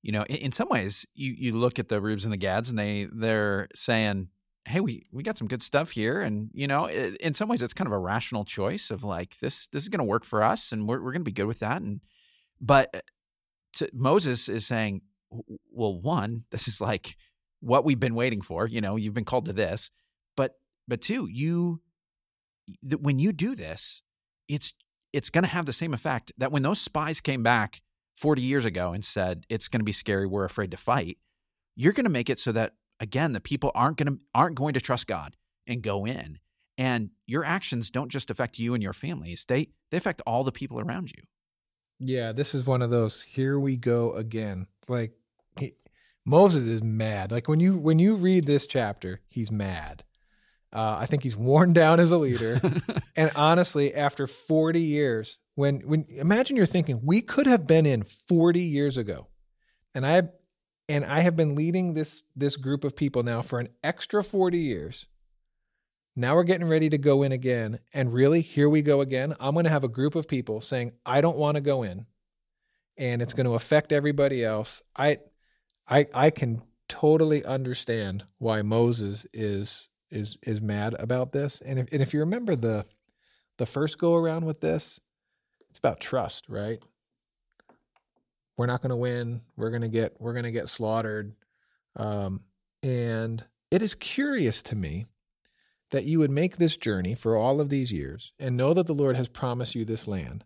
You 0.01 0.13
know, 0.13 0.23
in, 0.29 0.37
in 0.37 0.51
some 0.53 0.69
ways, 0.69 1.05
you, 1.13 1.35
you 1.37 1.51
look 1.51 1.77
at 1.77 1.89
the 1.89 1.99
Rubes 1.99 2.23
and 2.23 2.31
the 2.31 2.37
Gads, 2.37 2.69
and 2.69 2.79
they 2.79 3.09
they're 3.11 3.67
saying, 3.75 4.29
"Hey, 4.63 4.79
we 4.79 5.07
we 5.11 5.23
got 5.23 5.37
some 5.37 5.49
good 5.49 5.61
stuff 5.61 5.91
here," 5.91 6.21
and 6.21 6.51
you 6.53 6.67
know, 6.67 6.89
in 6.89 7.33
some 7.33 7.49
ways, 7.49 7.61
it's 7.61 7.73
kind 7.73 7.85
of 7.85 7.91
a 7.91 7.99
rational 7.99 8.45
choice 8.45 8.89
of 8.89 9.03
like 9.03 9.39
this 9.39 9.67
this 9.67 9.83
is 9.83 9.89
going 9.89 9.99
to 9.99 10.05
work 10.05 10.23
for 10.23 10.41
us, 10.41 10.71
and 10.71 10.87
we're 10.87 11.01
we're 11.01 11.11
going 11.11 11.19
to 11.19 11.29
be 11.29 11.33
good 11.33 11.47
with 11.47 11.59
that. 11.59 11.81
And 11.81 11.99
but 12.61 12.95
uh, 12.95 13.01
to, 13.73 13.89
Moses 13.91 14.47
is 14.47 14.65
saying, 14.65 15.01
well, 15.69 15.99
one, 15.99 16.45
this 16.51 16.69
is 16.69 16.79
like 16.79 17.17
what 17.59 17.83
we've 17.83 17.99
been 17.99 18.15
waiting 18.15 18.39
for. 18.39 18.67
You 18.67 18.79
know, 18.79 18.95
you've 18.95 19.13
been 19.13 19.25
called 19.25 19.47
to 19.47 19.53
this, 19.53 19.91
but 20.37 20.59
but 20.87 21.01
two, 21.01 21.27
you 21.29 21.81
that 22.83 23.01
when 23.01 23.19
you 23.19 23.31
do 23.31 23.55
this, 23.55 24.01
it's 24.47 24.73
it's 25.13 25.29
going 25.29 25.43
to 25.43 25.49
have 25.49 25.65
the 25.65 25.73
same 25.73 25.93
effect 25.93 26.33
that 26.37 26.51
when 26.51 26.63
those 26.63 26.79
spies 26.79 27.21
came 27.21 27.41
back 27.41 27.81
40 28.17 28.41
years 28.41 28.65
ago 28.65 28.91
and 28.91 29.03
said 29.03 29.45
it's 29.49 29.69
going 29.69 29.79
to 29.79 29.85
be 29.85 29.93
scary, 29.93 30.25
we're 30.25 30.43
afraid 30.43 30.71
to 30.71 30.77
fight, 30.77 31.17
you're 31.75 31.93
going 31.93 32.05
to 32.05 32.09
make 32.09 32.29
it 32.29 32.39
so 32.39 32.51
that 32.51 32.73
again 32.99 33.31
the 33.31 33.39
people 33.39 33.71
aren't 33.73 33.97
going 33.97 34.13
to 34.13 34.19
aren't 34.33 34.55
going 34.55 34.73
to 34.73 34.81
trust 34.81 35.07
God 35.07 35.37
and 35.67 35.81
go 35.81 36.05
in. 36.05 36.39
And 36.77 37.11
your 37.25 37.45
actions 37.45 37.89
don't 37.89 38.11
just 38.11 38.29
affect 38.29 38.59
you 38.59 38.73
and 38.73 38.83
your 38.83 38.93
families; 38.93 39.45
they 39.47 39.69
they 39.91 39.97
affect 39.97 40.21
all 40.27 40.43
the 40.43 40.51
people 40.51 40.79
around 40.79 41.11
you. 41.15 41.23
Yeah, 41.99 42.33
this 42.33 42.53
is 42.53 42.65
one 42.65 42.81
of 42.81 42.89
those. 42.89 43.21
Here 43.21 43.57
we 43.57 43.77
go 43.77 44.11
again. 44.11 44.67
Like 44.89 45.13
he, 45.57 45.73
Moses 46.25 46.65
is 46.65 46.83
mad. 46.83 47.31
Like 47.31 47.47
when 47.47 47.59
you 47.59 47.77
when 47.77 47.99
you 47.99 48.15
read 48.15 48.45
this 48.45 48.67
chapter, 48.67 49.21
he's 49.29 49.51
mad. 49.51 50.03
Uh, 50.73 50.97
I 50.99 51.05
think 51.05 51.23
he's 51.23 51.37
worn 51.37 51.73
down 51.73 51.99
as 51.99 52.11
a 52.11 52.17
leader. 52.17 52.59
and 53.15 53.31
honestly, 53.35 53.93
after 53.93 54.27
40 54.27 54.81
years, 54.81 55.39
when 55.55 55.79
when 55.81 56.05
imagine 56.09 56.55
you're 56.57 56.65
thinking 56.65 57.01
we 57.03 57.21
could 57.21 57.47
have 57.47 57.65
been 57.65 57.85
in 57.85 58.03
40 58.03 58.59
years 58.59 58.97
ago, 58.97 59.27
and 59.93 60.05
I 60.05 60.23
and 60.87 61.05
I 61.05 61.21
have 61.21 61.35
been 61.35 61.55
leading 61.55 61.93
this 61.93 62.23
this 62.35 62.57
group 62.57 62.83
of 62.83 62.95
people 62.95 63.23
now 63.23 63.41
for 63.41 63.59
an 63.59 63.69
extra 63.83 64.23
40 64.23 64.57
years. 64.57 65.07
Now 66.15 66.35
we're 66.35 66.43
getting 66.43 66.67
ready 66.67 66.89
to 66.89 66.97
go 66.97 67.23
in 67.23 67.31
again, 67.33 67.79
and 67.93 68.13
really, 68.13 68.39
here 68.41 68.69
we 68.69 68.81
go 68.81 69.01
again. 69.01 69.33
I'm 69.39 69.53
going 69.53 69.65
to 69.65 69.69
have 69.69 69.83
a 69.83 69.89
group 69.89 70.15
of 70.15 70.29
people 70.29 70.61
saying 70.61 70.93
I 71.05 71.19
don't 71.19 71.37
want 71.37 71.55
to 71.55 71.61
go 71.61 71.83
in, 71.83 72.05
and 72.97 73.21
it's 73.21 73.33
going 73.33 73.47
to 73.47 73.55
affect 73.55 73.91
everybody 73.91 74.43
else. 74.43 74.81
I 74.95 75.19
I 75.87 76.07
I 76.13 76.29
can 76.29 76.61
totally 76.87 77.43
understand 77.43 78.23
why 78.37 78.61
Moses 78.61 79.25
is 79.33 79.89
is 80.15 80.37
is 80.43 80.61
mad 80.61 80.95
about 80.99 81.31
this. 81.31 81.61
And 81.61 81.79
if 81.79 81.91
and 81.91 82.01
if 82.01 82.13
you 82.13 82.21
remember 82.21 82.55
the 82.55 82.85
the 83.57 83.65
first 83.65 83.97
go 83.97 84.15
around 84.15 84.45
with 84.45 84.61
this, 84.61 84.99
it's 85.69 85.79
about 85.79 85.99
trust, 85.99 86.45
right? 86.49 86.79
We're 88.57 88.67
not 88.67 88.81
going 88.81 88.91
to 88.91 88.95
win. 88.95 89.41
We're 89.57 89.69
going 89.69 89.81
to 89.81 89.87
get 89.89 90.15
we're 90.19 90.33
going 90.33 90.45
to 90.45 90.51
get 90.51 90.69
slaughtered. 90.69 91.33
Um, 91.95 92.41
and 92.81 93.43
it 93.71 93.81
is 93.81 93.93
curious 93.93 94.63
to 94.63 94.75
me 94.75 95.05
that 95.91 96.05
you 96.05 96.19
would 96.19 96.31
make 96.31 96.57
this 96.57 96.77
journey 96.77 97.15
for 97.15 97.35
all 97.35 97.61
of 97.61 97.69
these 97.69 97.91
years 97.91 98.33
and 98.39 98.57
know 98.57 98.73
that 98.73 98.87
the 98.87 98.93
Lord 98.93 99.15
has 99.15 99.27
promised 99.27 99.75
you 99.75 99.85
this 99.85 100.07
land, 100.07 100.43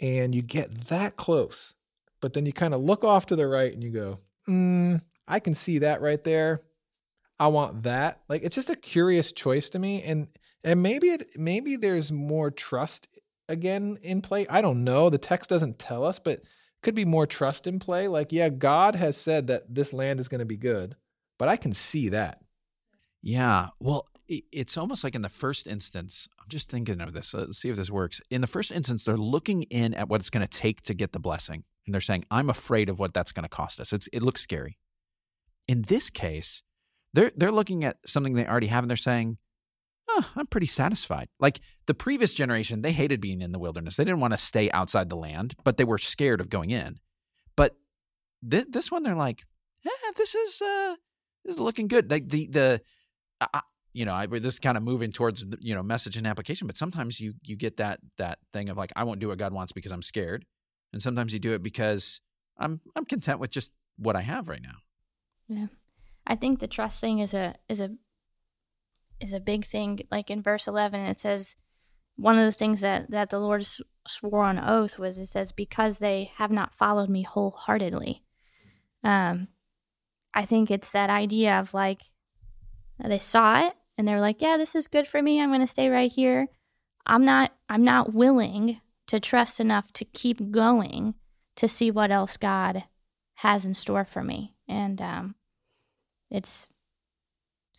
and 0.00 0.34
you 0.34 0.42
get 0.42 0.72
that 0.88 1.16
close, 1.16 1.74
but 2.20 2.32
then 2.32 2.46
you 2.46 2.52
kind 2.52 2.74
of 2.74 2.80
look 2.80 3.04
off 3.04 3.26
to 3.26 3.36
the 3.36 3.46
right 3.46 3.72
and 3.72 3.82
you 3.82 3.90
go, 3.90 4.18
mm, 4.48 5.00
I 5.28 5.40
can 5.40 5.54
see 5.54 5.78
that 5.78 6.00
right 6.00 6.22
there. 6.22 6.60
I 7.40 7.48
want 7.48 7.84
that. 7.84 8.20
Like 8.28 8.42
it's 8.42 8.54
just 8.54 8.70
a 8.70 8.76
curious 8.76 9.32
choice 9.32 9.70
to 9.70 9.78
me, 9.78 10.02
and 10.02 10.28
and 10.62 10.82
maybe 10.82 11.08
it 11.08 11.30
maybe 11.36 11.76
there's 11.76 12.12
more 12.12 12.50
trust 12.50 13.08
again 13.48 13.98
in 14.02 14.20
play. 14.20 14.46
I 14.48 14.60
don't 14.60 14.84
know. 14.84 15.08
The 15.08 15.18
text 15.18 15.48
doesn't 15.48 15.78
tell 15.78 16.04
us, 16.04 16.18
but 16.18 16.42
could 16.82 16.94
be 16.94 17.04
more 17.04 17.26
trust 17.26 17.66
in 17.66 17.78
play. 17.78 18.08
Like, 18.08 18.30
yeah, 18.30 18.48
God 18.48 18.94
has 18.94 19.16
said 19.16 19.46
that 19.48 19.74
this 19.74 19.92
land 19.92 20.20
is 20.20 20.28
going 20.28 20.38
to 20.38 20.44
be 20.46 20.56
good, 20.56 20.96
but 21.38 21.48
I 21.48 21.56
can 21.56 21.72
see 21.72 22.10
that. 22.10 22.42
Yeah. 23.22 23.68
Well, 23.80 24.06
it's 24.28 24.76
almost 24.76 25.02
like 25.02 25.14
in 25.14 25.22
the 25.22 25.28
first 25.28 25.66
instance, 25.66 26.28
I'm 26.40 26.48
just 26.48 26.70
thinking 26.70 27.00
of 27.00 27.12
this. 27.12 27.34
Uh, 27.34 27.38
let's 27.38 27.58
see 27.58 27.68
if 27.68 27.76
this 27.76 27.90
works. 27.90 28.20
In 28.30 28.40
the 28.40 28.46
first 28.46 28.70
instance, 28.70 29.04
they're 29.04 29.16
looking 29.16 29.64
in 29.64 29.92
at 29.94 30.08
what 30.08 30.20
it's 30.20 30.30
going 30.30 30.46
to 30.46 30.58
take 30.58 30.82
to 30.82 30.94
get 30.94 31.12
the 31.12 31.18
blessing. 31.18 31.64
And 31.84 31.94
they're 31.94 32.00
saying, 32.00 32.24
I'm 32.30 32.48
afraid 32.48 32.88
of 32.88 32.98
what 32.98 33.12
that's 33.12 33.32
going 33.32 33.42
to 33.44 33.48
cost 33.48 33.80
us. 33.80 33.92
It's, 33.92 34.08
it 34.12 34.22
looks 34.22 34.40
scary. 34.40 34.78
In 35.66 35.82
this 35.82 36.08
case, 36.08 36.62
they're, 37.12 37.32
they're 37.36 37.52
looking 37.52 37.84
at 37.84 37.98
something 38.06 38.34
they 38.34 38.46
already 38.46 38.68
have 38.68 38.84
and 38.84 38.90
they're 38.90 38.96
saying, 38.96 39.38
oh, 40.08 40.30
I'm 40.36 40.46
pretty 40.46 40.66
satisfied. 40.66 41.28
Like 41.38 41.60
the 41.86 41.94
previous 41.94 42.34
generation, 42.34 42.82
they 42.82 42.92
hated 42.92 43.20
being 43.20 43.40
in 43.40 43.52
the 43.52 43.58
wilderness. 43.58 43.96
They 43.96 44.04
didn't 44.04 44.20
want 44.20 44.32
to 44.32 44.38
stay 44.38 44.70
outside 44.70 45.08
the 45.08 45.16
land, 45.16 45.54
but 45.64 45.76
they 45.76 45.84
were 45.84 45.98
scared 45.98 46.40
of 46.40 46.50
going 46.50 46.70
in. 46.70 46.98
But 47.56 47.76
this, 48.42 48.66
this 48.68 48.90
one, 48.90 49.02
they're 49.02 49.14
like, 49.14 49.44
eh, 49.86 50.12
this 50.16 50.34
is, 50.34 50.62
uh, 50.62 50.96
this 51.44 51.54
is 51.54 51.60
looking 51.60 51.88
good. 51.88 52.10
Like 52.10 52.28
the, 52.28 52.46
the, 52.48 52.82
you 53.92 54.04
know, 54.04 54.14
I, 54.14 54.26
this 54.26 54.58
kind 54.58 54.76
of 54.76 54.82
moving 54.82 55.12
towards 55.12 55.44
you 55.60 55.74
know 55.74 55.82
message 55.82 56.16
and 56.16 56.26
application, 56.26 56.66
but 56.66 56.76
sometimes 56.76 57.20
you 57.20 57.34
you 57.42 57.56
get 57.56 57.78
that 57.78 58.00
that 58.18 58.38
thing 58.52 58.68
of 58.68 58.76
like 58.76 58.92
I 58.94 59.04
won't 59.04 59.20
do 59.20 59.28
what 59.28 59.38
God 59.38 59.52
wants 59.52 59.72
because 59.72 59.92
I'm 59.92 60.02
scared, 60.02 60.44
and 60.92 61.02
sometimes 61.02 61.32
you 61.32 61.38
do 61.38 61.52
it 61.52 61.62
because 61.62 62.20
I'm 62.58 62.80
I'm 62.94 63.04
content 63.04 63.40
with 63.40 63.50
just 63.50 63.72
what 63.96 64.16
I 64.16 64.22
have 64.22 64.48
right 64.48 64.62
now. 64.62 64.76
Yeah, 65.48 65.66
I 66.30 66.36
think 66.36 66.60
the 66.60 66.68
trust 66.68 67.00
thing 67.00 67.18
is 67.18 67.34
a 67.34 67.56
is 67.68 67.80
a 67.80 67.90
is 69.20 69.34
a 69.34 69.40
big 69.40 69.64
thing. 69.64 69.98
Like 70.12 70.30
in 70.30 70.42
verse 70.42 70.68
eleven, 70.68 71.00
it 71.00 71.18
says 71.18 71.56
one 72.14 72.38
of 72.38 72.46
the 72.46 72.52
things 72.52 72.82
that 72.82 73.10
that 73.10 73.30
the 73.30 73.40
Lord 73.40 73.66
swore 74.06 74.44
on 74.44 74.60
oath 74.60 74.96
was 74.96 75.18
it 75.18 75.26
says 75.26 75.50
because 75.50 75.98
they 75.98 76.30
have 76.36 76.52
not 76.52 76.76
followed 76.76 77.10
me 77.10 77.22
wholeheartedly. 77.22 78.22
Um, 79.02 79.48
I 80.32 80.44
think 80.44 80.70
it's 80.70 80.92
that 80.92 81.10
idea 81.10 81.58
of 81.58 81.74
like 81.74 82.02
they 83.04 83.18
saw 83.18 83.66
it 83.66 83.74
and 83.98 84.06
they're 84.06 84.20
like, 84.20 84.40
"Yeah, 84.40 84.56
this 84.56 84.76
is 84.76 84.86
good 84.86 85.08
for 85.08 85.20
me. 85.20 85.40
I'm 85.42 85.50
going 85.50 85.60
to 85.60 85.66
stay 85.66 85.90
right 85.90 86.12
here." 86.12 86.46
I'm 87.06 87.24
not 87.24 87.52
I'm 87.68 87.82
not 87.82 88.14
willing 88.14 88.80
to 89.08 89.18
trust 89.18 89.58
enough 89.58 89.92
to 89.94 90.04
keep 90.04 90.52
going 90.52 91.16
to 91.56 91.66
see 91.66 91.90
what 91.90 92.12
else 92.12 92.36
God 92.36 92.84
has 93.34 93.66
in 93.66 93.74
store 93.74 94.04
for 94.04 94.22
me. 94.22 94.54
And 94.68 95.02
um, 95.02 95.34
it's 96.30 96.68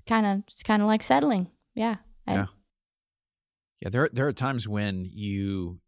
kind 0.08 0.25
of 0.25 0.43
it's 0.48 0.63
kind 0.63 0.81
of 0.81 0.88
like 0.88 1.03
settling. 1.03 1.48
Yeah. 1.75 1.98
I, 2.27 2.34
yeah. 2.34 2.46
Yeah, 3.81 3.89
there 3.89 4.10
there 4.12 4.27
are 4.27 4.34
times 4.34 4.67
when 4.67 5.05
you 5.12 5.79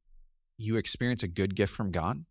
you 0.58 0.78
experience 0.78 1.24
a 1.24 1.28
good 1.28 1.56
gift 1.56 1.74
from 1.74 1.92
God. 1.92 2.26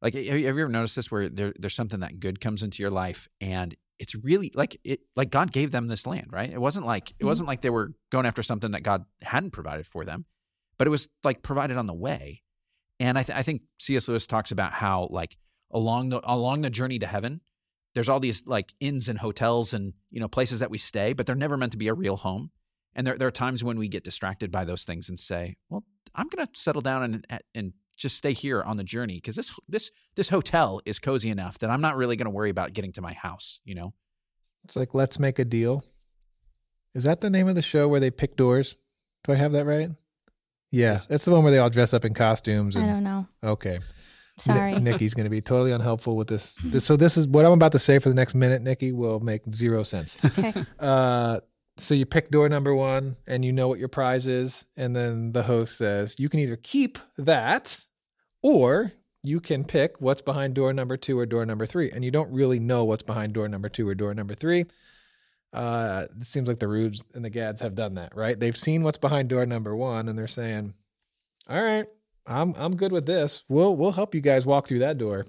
Like 0.00 0.14
have 0.14 0.38
you 0.38 0.48
ever 0.48 0.68
noticed 0.68 0.96
this 0.96 1.10
where 1.10 1.28
there, 1.28 1.52
there's 1.58 1.74
something 1.74 2.00
that 2.00 2.20
good 2.20 2.40
comes 2.40 2.62
into 2.62 2.82
your 2.82 2.90
life 2.90 3.28
and 3.40 3.74
it's 3.98 4.14
really 4.14 4.50
like 4.54 4.78
it 4.84 5.00
like 5.16 5.30
God 5.30 5.52
gave 5.52 5.70
them 5.70 5.86
this 5.86 6.06
land, 6.06 6.28
right? 6.30 6.50
It 6.50 6.60
wasn't 6.60 6.86
like 6.86 7.10
it 7.10 7.14
mm-hmm. 7.14 7.26
wasn't 7.26 7.48
like 7.48 7.60
they 7.60 7.70
were 7.70 7.92
going 8.10 8.26
after 8.26 8.42
something 8.42 8.72
that 8.72 8.82
God 8.82 9.04
hadn't 9.22 9.52
provided 9.52 9.86
for 9.86 10.04
them, 10.04 10.24
but 10.78 10.86
it 10.86 10.90
was 10.90 11.08
like 11.22 11.42
provided 11.42 11.76
on 11.76 11.86
the 11.86 11.94
way. 11.94 12.42
And 13.00 13.18
I, 13.18 13.22
th- 13.22 13.36
I 13.36 13.42
think 13.42 13.62
C.S. 13.78 14.08
Lewis 14.08 14.26
talks 14.26 14.50
about 14.50 14.72
how 14.72 15.08
like 15.10 15.36
along 15.72 16.10
the 16.10 16.20
along 16.24 16.62
the 16.62 16.70
journey 16.70 16.98
to 16.98 17.06
heaven, 17.06 17.40
there's 17.94 18.08
all 18.08 18.20
these 18.20 18.46
like 18.46 18.72
inns 18.80 19.08
and 19.08 19.18
hotels 19.18 19.72
and 19.72 19.94
you 20.10 20.20
know 20.20 20.28
places 20.28 20.60
that 20.60 20.70
we 20.70 20.78
stay, 20.78 21.12
but 21.12 21.26
they're 21.26 21.34
never 21.34 21.56
meant 21.56 21.72
to 21.72 21.78
be 21.78 21.88
a 21.88 21.94
real 21.94 22.16
home. 22.16 22.50
And 22.94 23.06
there 23.06 23.16
there 23.16 23.28
are 23.28 23.32
times 23.32 23.64
when 23.64 23.78
we 23.78 23.88
get 23.88 24.04
distracted 24.04 24.50
by 24.50 24.64
those 24.64 24.84
things 24.84 25.08
and 25.08 25.18
say, 25.18 25.56
well, 25.68 25.84
I'm 26.14 26.28
going 26.28 26.46
to 26.46 26.60
settle 26.60 26.82
down 26.82 27.02
and 27.02 27.42
and 27.54 27.72
just 27.96 28.16
stay 28.16 28.32
here 28.32 28.62
on 28.62 28.76
the 28.76 28.84
journey 28.84 29.14
because 29.14 29.36
this 29.36 29.52
this 29.68 29.90
this 30.16 30.28
hotel 30.28 30.80
is 30.84 30.98
cozy 30.98 31.30
enough 31.30 31.58
that 31.58 31.70
I'm 31.70 31.80
not 31.80 31.96
really 31.96 32.16
going 32.16 32.26
to 32.26 32.30
worry 32.30 32.50
about 32.50 32.72
getting 32.72 32.92
to 32.92 33.02
my 33.02 33.12
house. 33.12 33.60
You 33.64 33.74
know, 33.74 33.94
it's 34.64 34.76
like 34.76 34.94
let's 34.94 35.18
make 35.18 35.38
a 35.38 35.44
deal. 35.44 35.84
Is 36.94 37.04
that 37.04 37.20
the 37.20 37.30
name 37.30 37.48
of 37.48 37.54
the 37.54 37.62
show 37.62 37.88
where 37.88 38.00
they 38.00 38.10
pick 38.10 38.36
doors? 38.36 38.76
Do 39.24 39.32
I 39.32 39.36
have 39.36 39.52
that 39.52 39.64
right? 39.64 39.90
Yeah, 40.70 40.92
yes. 40.92 41.06
that's 41.06 41.24
the 41.24 41.30
one 41.30 41.42
where 41.42 41.52
they 41.52 41.58
all 41.58 41.70
dress 41.70 41.94
up 41.94 42.04
in 42.04 42.14
costumes. 42.14 42.76
And, 42.76 42.84
I 42.84 42.88
don't 42.88 43.04
know. 43.04 43.28
Okay. 43.42 43.78
Sorry. 44.38 44.74
Nikki's 44.80 45.14
going 45.14 45.24
to 45.24 45.30
be 45.30 45.40
totally 45.40 45.72
unhelpful 45.72 46.16
with 46.16 46.28
this. 46.28 46.56
this. 46.56 46.84
So 46.84 46.96
this 46.96 47.16
is 47.16 47.28
what 47.28 47.44
I'm 47.44 47.52
about 47.52 47.72
to 47.72 47.78
say 47.78 47.98
for 47.98 48.08
the 48.08 48.14
next 48.14 48.34
minute. 48.34 48.62
Nikki 48.62 48.92
will 48.92 49.20
make 49.20 49.42
zero 49.54 49.82
sense. 49.82 50.22
Okay. 50.24 50.52
Uh, 50.78 51.40
so 51.76 51.94
you 51.94 52.06
pick 52.06 52.30
door 52.30 52.48
number 52.48 52.74
one 52.74 53.16
and 53.26 53.44
you 53.44 53.52
know 53.52 53.66
what 53.68 53.78
your 53.78 53.88
prize 53.88 54.26
is. 54.26 54.64
And 54.76 54.94
then 54.94 55.32
the 55.32 55.42
host 55.44 55.76
says, 55.76 56.16
you 56.18 56.28
can 56.28 56.40
either 56.40 56.56
keep 56.56 56.98
that 57.16 57.80
or 58.42 58.92
you 59.22 59.40
can 59.40 59.64
pick 59.64 60.00
what's 60.00 60.20
behind 60.20 60.54
door 60.54 60.72
number 60.72 60.96
two 60.96 61.18
or 61.18 61.26
door 61.26 61.44
number 61.46 61.66
three. 61.66 61.90
And 61.90 62.04
you 62.04 62.10
don't 62.10 62.30
really 62.30 62.60
know 62.60 62.84
what's 62.84 63.02
behind 63.02 63.32
door 63.32 63.48
number 63.48 63.68
two 63.68 63.88
or 63.88 63.94
door 63.94 64.14
number 64.14 64.34
three. 64.34 64.66
Uh, 65.52 66.06
it 66.16 66.24
seems 66.24 66.46
like 66.46 66.58
the 66.58 66.68
Rubes 66.68 67.04
and 67.14 67.24
the 67.24 67.30
Gads 67.30 67.60
have 67.60 67.74
done 67.74 67.94
that, 67.94 68.14
right? 68.14 68.38
They've 68.38 68.56
seen 68.56 68.82
what's 68.82 68.98
behind 68.98 69.28
door 69.28 69.46
number 69.46 69.74
one 69.74 70.08
and 70.08 70.18
they're 70.18 70.26
saying, 70.28 70.74
all 71.48 71.62
right, 71.62 71.86
I'm, 72.26 72.54
I'm 72.56 72.76
good 72.76 72.92
with 72.92 73.06
this. 73.06 73.44
We'll, 73.48 73.76
we'll 73.76 73.92
help 73.92 74.14
you 74.14 74.20
guys 74.20 74.46
walk 74.46 74.66
through 74.66 74.80
that 74.80 74.98
door, 74.98 75.26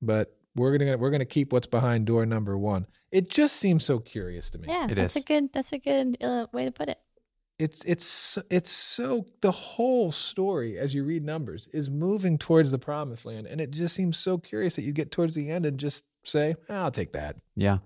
but 0.00 0.36
we're 0.54 0.76
going 0.76 0.90
to, 0.90 0.96
we're 0.96 1.10
going 1.10 1.20
to 1.20 1.26
keep 1.26 1.52
what's 1.52 1.66
behind 1.66 2.06
door 2.06 2.26
number 2.26 2.56
one. 2.58 2.86
It 3.10 3.30
just 3.30 3.56
seems 3.56 3.84
so 3.84 3.98
curious 3.98 4.50
to 4.50 4.58
me. 4.58 4.68
Yeah, 4.68 4.86
it 4.90 4.94
that's 4.94 5.16
is. 5.16 5.22
a 5.22 5.24
good 5.24 5.52
that's 5.52 5.72
a 5.72 5.78
good 5.78 6.18
uh, 6.22 6.46
way 6.52 6.66
to 6.66 6.70
put 6.70 6.88
it. 6.88 6.98
It's 7.58 7.84
it's 7.86 8.38
it's 8.50 8.70
so 8.70 9.26
the 9.40 9.50
whole 9.50 10.12
story 10.12 10.78
as 10.78 10.94
you 10.94 11.04
read 11.04 11.24
numbers 11.24 11.68
is 11.72 11.90
moving 11.90 12.38
towards 12.38 12.70
the 12.70 12.78
promised 12.78 13.24
land, 13.24 13.46
and 13.46 13.60
it 13.60 13.70
just 13.70 13.94
seems 13.94 14.16
so 14.16 14.38
curious 14.38 14.76
that 14.76 14.82
you 14.82 14.92
get 14.92 15.10
towards 15.10 15.34
the 15.34 15.50
end 15.50 15.64
and 15.64 15.78
just 15.78 16.04
say, 16.22 16.54
"I'll 16.68 16.90
take 16.90 17.12
that." 17.12 17.36
Yeah. 17.56 17.78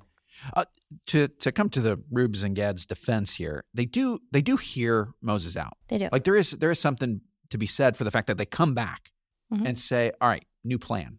Uh, 0.55 0.65
to 1.07 1.29
to 1.29 1.53
come 1.53 1.71
to 1.71 1.81
the 1.81 2.03
Rubes 2.11 2.43
and 2.43 2.57
Gad's 2.57 2.85
defense 2.85 3.35
here, 3.37 3.63
they 3.73 3.85
do 3.87 4.19
they 4.33 4.43
do 4.43 4.57
hear 4.57 5.09
Moses 5.23 5.57
out. 5.57 5.77
They 5.89 5.99
do. 5.99 6.09
Like 6.11 6.25
there 6.25 6.37
is 6.37 6.51
there 6.51 6.71
is 6.71 6.81
something 6.81 7.21
to 7.53 7.59
be 7.59 7.67
said 7.67 7.97
for 7.97 8.05
the 8.05 8.11
fact 8.11 8.27
that 8.27 8.37
they 8.37 8.47
come 8.47 8.75
back 8.75 9.13
mm-hmm. 9.53 9.67
and 9.67 9.79
say, 9.79 10.13
"All 10.21 10.29
right, 10.29 10.45
new 10.65 10.79
plan. 10.79 11.19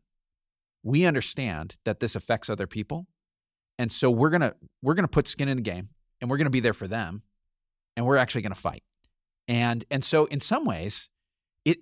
We 0.84 1.06
understand 1.06 1.78
that 1.86 2.00
this 2.00 2.16
affects 2.16 2.50
other 2.50 2.68
people, 2.68 3.08
and 3.80 3.92
so 3.92 4.12
we're 4.12 4.30
gonna 4.30 4.54
we're 4.82 4.94
gonna 4.94 5.08
put 5.08 5.28
skin 5.28 5.48
in 5.48 5.58
the 5.58 5.64
game, 5.64 5.90
and 6.20 6.30
we're 6.30 6.38
gonna 6.38 6.50
be 6.50 6.60
there 6.60 6.74
for 6.74 6.88
them, 6.88 7.24
and 7.96 8.06
we're 8.06 8.18
actually 8.18 8.42
gonna 8.42 8.56
fight. 8.56 8.84
And 9.48 9.86
and 9.90 10.04
so 10.04 10.26
in 10.26 10.40
some 10.40 10.66
ways, 10.66 11.10
it 11.66 11.80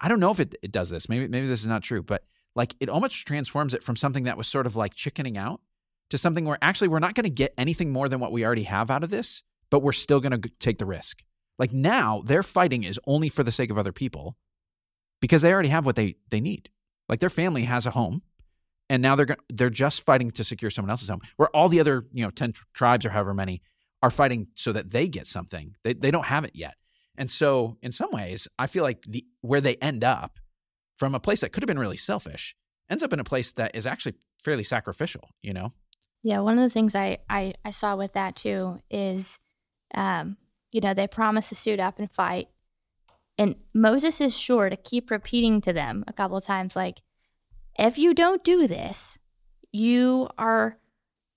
I 0.00 0.08
don't 0.08 0.20
know 0.20 0.30
if 0.30 0.40
it, 0.40 0.54
it 0.62 0.72
does 0.72 0.90
this. 0.90 1.08
Maybe 1.08 1.28
maybe 1.28 1.46
this 1.46 1.60
is 1.60 1.66
not 1.66 1.82
true, 1.82 2.02
but 2.02 2.24
like 2.54 2.74
it 2.80 2.88
almost 2.88 3.26
transforms 3.26 3.74
it 3.74 3.82
from 3.82 3.96
something 3.96 4.24
that 4.24 4.36
was 4.36 4.48
sort 4.48 4.66
of 4.66 4.76
like 4.76 4.94
chickening 4.94 5.36
out 5.38 5.60
to 6.10 6.18
something 6.18 6.44
where 6.44 6.58
actually 6.62 6.88
we're 6.88 6.98
not 6.98 7.14
going 7.14 7.24
to 7.24 7.30
get 7.30 7.52
anything 7.58 7.92
more 7.92 8.08
than 8.08 8.20
what 8.20 8.32
we 8.32 8.44
already 8.44 8.62
have 8.62 8.90
out 8.90 9.04
of 9.04 9.10
this, 9.10 9.42
but 9.70 9.80
we're 9.80 9.92
still 9.92 10.20
going 10.20 10.40
to 10.40 10.48
take 10.58 10.78
the 10.78 10.86
risk. 10.86 11.22
Like 11.58 11.72
now, 11.72 12.22
their 12.24 12.42
fighting 12.42 12.84
is 12.84 13.00
only 13.06 13.28
for 13.28 13.42
the 13.42 13.52
sake 13.52 13.70
of 13.70 13.78
other 13.78 13.92
people 13.92 14.36
because 15.20 15.42
they 15.42 15.52
already 15.52 15.70
have 15.70 15.86
what 15.86 15.96
they 15.96 16.16
they 16.30 16.40
need. 16.40 16.70
Like 17.08 17.20
their 17.20 17.30
family 17.30 17.62
has 17.62 17.86
a 17.86 17.90
home, 17.92 18.22
and 18.90 19.02
now 19.02 19.16
they're 19.16 19.36
they're 19.48 19.70
just 19.70 20.02
fighting 20.02 20.30
to 20.32 20.44
secure 20.44 20.70
someone 20.70 20.90
else's 20.90 21.08
home. 21.08 21.20
Where 21.36 21.48
all 21.54 21.68
the 21.68 21.80
other 21.80 22.04
you 22.12 22.24
know 22.24 22.30
ten 22.30 22.52
tribes 22.74 23.06
or 23.06 23.10
however 23.10 23.34
many 23.34 23.62
are 24.02 24.10
fighting 24.10 24.48
so 24.54 24.72
that 24.72 24.90
they 24.90 25.08
get 25.08 25.26
something. 25.26 25.76
They 25.82 25.94
they 25.94 26.10
don't 26.10 26.26
have 26.26 26.44
it 26.44 26.52
yet, 26.54 26.74
and 27.16 27.30
so 27.30 27.78
in 27.82 27.92
some 27.92 28.10
ways, 28.10 28.48
I 28.58 28.66
feel 28.66 28.82
like 28.82 29.02
the 29.02 29.24
where 29.40 29.60
they 29.60 29.76
end 29.76 30.04
up 30.04 30.38
from 30.96 31.14
a 31.14 31.20
place 31.20 31.40
that 31.40 31.52
could 31.52 31.62
have 31.62 31.68
been 31.68 31.78
really 31.78 31.96
selfish 31.96 32.54
ends 32.90 33.02
up 33.02 33.12
in 33.12 33.20
a 33.20 33.24
place 33.24 33.52
that 33.52 33.74
is 33.74 33.86
actually 33.86 34.14
fairly 34.42 34.64
sacrificial. 34.64 35.30
You 35.42 35.54
know. 35.54 35.72
Yeah, 36.22 36.40
one 36.40 36.54
of 36.54 36.64
the 36.64 36.70
things 36.70 36.94
I 36.94 37.18
I, 37.30 37.54
I 37.64 37.70
saw 37.70 37.96
with 37.96 38.14
that 38.14 38.36
too 38.36 38.80
is, 38.90 39.38
um, 39.94 40.36
you 40.76 40.82
know, 40.82 40.92
they 40.92 41.08
promise 41.08 41.48
to 41.48 41.54
suit 41.54 41.80
up 41.80 41.98
and 41.98 42.12
fight, 42.12 42.48
and 43.38 43.56
Moses 43.72 44.20
is 44.20 44.36
sure 44.36 44.68
to 44.68 44.76
keep 44.76 45.10
repeating 45.10 45.62
to 45.62 45.72
them 45.72 46.04
a 46.06 46.12
couple 46.12 46.38
times, 46.42 46.76
like, 46.76 47.00
if 47.78 47.96
you 47.96 48.12
don't 48.12 48.44
do 48.44 48.66
this, 48.66 49.18
you 49.72 50.28
are 50.36 50.78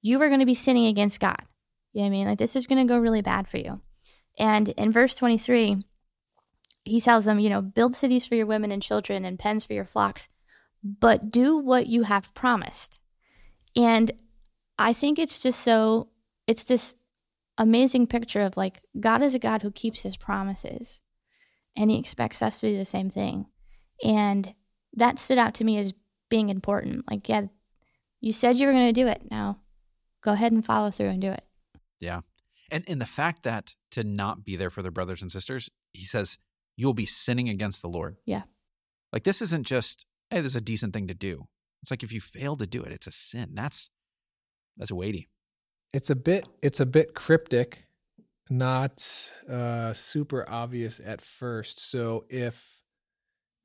you 0.01 0.21
are 0.21 0.27
going 0.27 0.41
to 0.41 0.45
be 0.45 0.53
sinning 0.53 0.87
against 0.87 1.21
God. 1.21 1.41
You 1.93 2.01
know 2.01 2.07
what 2.09 2.15
I 2.15 2.17
mean? 2.17 2.27
Like 2.27 2.37
this 2.37 2.57
is 2.57 2.67
going 2.67 2.85
to 2.85 2.93
go 2.93 2.99
really 2.99 3.21
bad 3.21 3.47
for 3.47 3.57
you. 3.57 3.79
And 4.37 4.67
in 4.69 4.91
verse 4.91 5.15
23, 5.15 5.83
he 6.83 7.01
tells 7.01 7.25
them, 7.25 7.39
you 7.39 7.49
know, 7.49 7.61
build 7.61 7.95
cities 7.95 8.25
for 8.25 8.35
your 8.35 8.45
women 8.45 8.71
and 8.71 8.83
children 8.83 9.23
and 9.23 9.39
pens 9.39 9.65
for 9.65 9.73
your 9.73 9.85
flocks, 9.85 10.27
but 10.83 11.31
do 11.31 11.57
what 11.57 11.87
you 11.87 12.03
have 12.03 12.33
promised. 12.33 12.99
And 13.75 14.11
I 14.77 14.93
think 14.93 15.17
it's 15.17 15.41
just 15.41 15.61
so, 15.61 16.09
it's 16.47 16.63
this 16.63 16.95
amazing 17.59 18.07
picture 18.07 18.41
of 18.41 18.57
like 18.57 18.81
God 18.99 19.21
is 19.21 19.35
a 19.35 19.39
God 19.39 19.61
who 19.61 19.69
keeps 19.69 20.01
his 20.01 20.17
promises 20.17 21.01
and 21.75 21.91
he 21.91 21.99
expects 21.99 22.41
us 22.41 22.59
to 22.61 22.71
do 22.71 22.77
the 22.77 22.85
same 22.85 23.09
thing. 23.09 23.45
And 24.03 24.55
that 24.93 25.19
stood 25.19 25.37
out 25.37 25.53
to 25.55 25.63
me 25.63 25.77
as 25.77 25.93
being 26.29 26.49
important. 26.49 27.05
Like, 27.09 27.27
yeah, 27.29 27.43
you 28.21 28.31
said 28.31 28.57
you 28.57 28.65
were 28.65 28.73
going 28.73 28.87
to 28.87 28.93
do 28.93 29.07
it. 29.07 29.23
Now 29.29 29.59
go 30.23 30.31
ahead 30.31 30.51
and 30.51 30.65
follow 30.65 30.89
through 30.89 31.09
and 31.09 31.21
do 31.21 31.31
it. 31.31 31.43
Yeah. 31.99 32.21
And 32.71 32.83
and 32.87 33.01
the 33.01 33.05
fact 33.05 33.43
that 33.43 33.75
to 33.91 34.03
not 34.03 34.45
be 34.45 34.55
there 34.55 34.69
for 34.69 34.81
their 34.81 34.91
brothers 34.91 35.21
and 35.21 35.31
sisters, 35.31 35.69
he 35.93 36.05
says, 36.05 36.37
you'll 36.77 36.93
be 36.93 37.05
sinning 37.05 37.49
against 37.49 37.81
the 37.81 37.89
Lord. 37.89 38.17
Yeah. 38.25 38.43
Like 39.11 39.23
this 39.23 39.41
isn't 39.41 39.67
just, 39.67 40.05
hey, 40.29 40.39
this 40.39 40.51
is 40.51 40.55
a 40.55 40.61
decent 40.61 40.93
thing 40.93 41.07
to 41.07 41.13
do. 41.13 41.47
It's 41.81 41.91
like 41.91 42.03
if 42.03 42.13
you 42.13 42.21
fail 42.21 42.55
to 42.55 42.65
do 42.65 42.83
it, 42.83 42.91
it's 42.93 43.07
a 43.07 43.11
sin. 43.11 43.49
That's 43.53 43.89
that's 44.77 44.91
weighty. 44.91 45.27
It's 45.93 46.09
a 46.09 46.15
bit 46.15 46.47
it's 46.61 46.79
a 46.79 46.85
bit 46.85 47.15
cryptic, 47.15 47.85
not 48.49 49.31
uh, 49.49 49.93
super 49.93 50.47
obvious 50.47 50.99
at 51.03 51.21
first. 51.21 51.79
So 51.79 52.25
if 52.29 52.81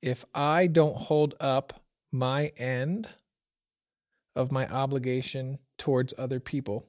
if 0.01 0.25
I 0.35 0.67
don't 0.67 0.97
hold 0.97 1.35
up 1.41 1.83
my 2.13 2.53
end 2.57 3.09
of 4.37 4.53
my 4.53 4.67
obligation 4.69 5.59
towards 5.79 6.15
other 6.19 6.41
people, 6.41 6.87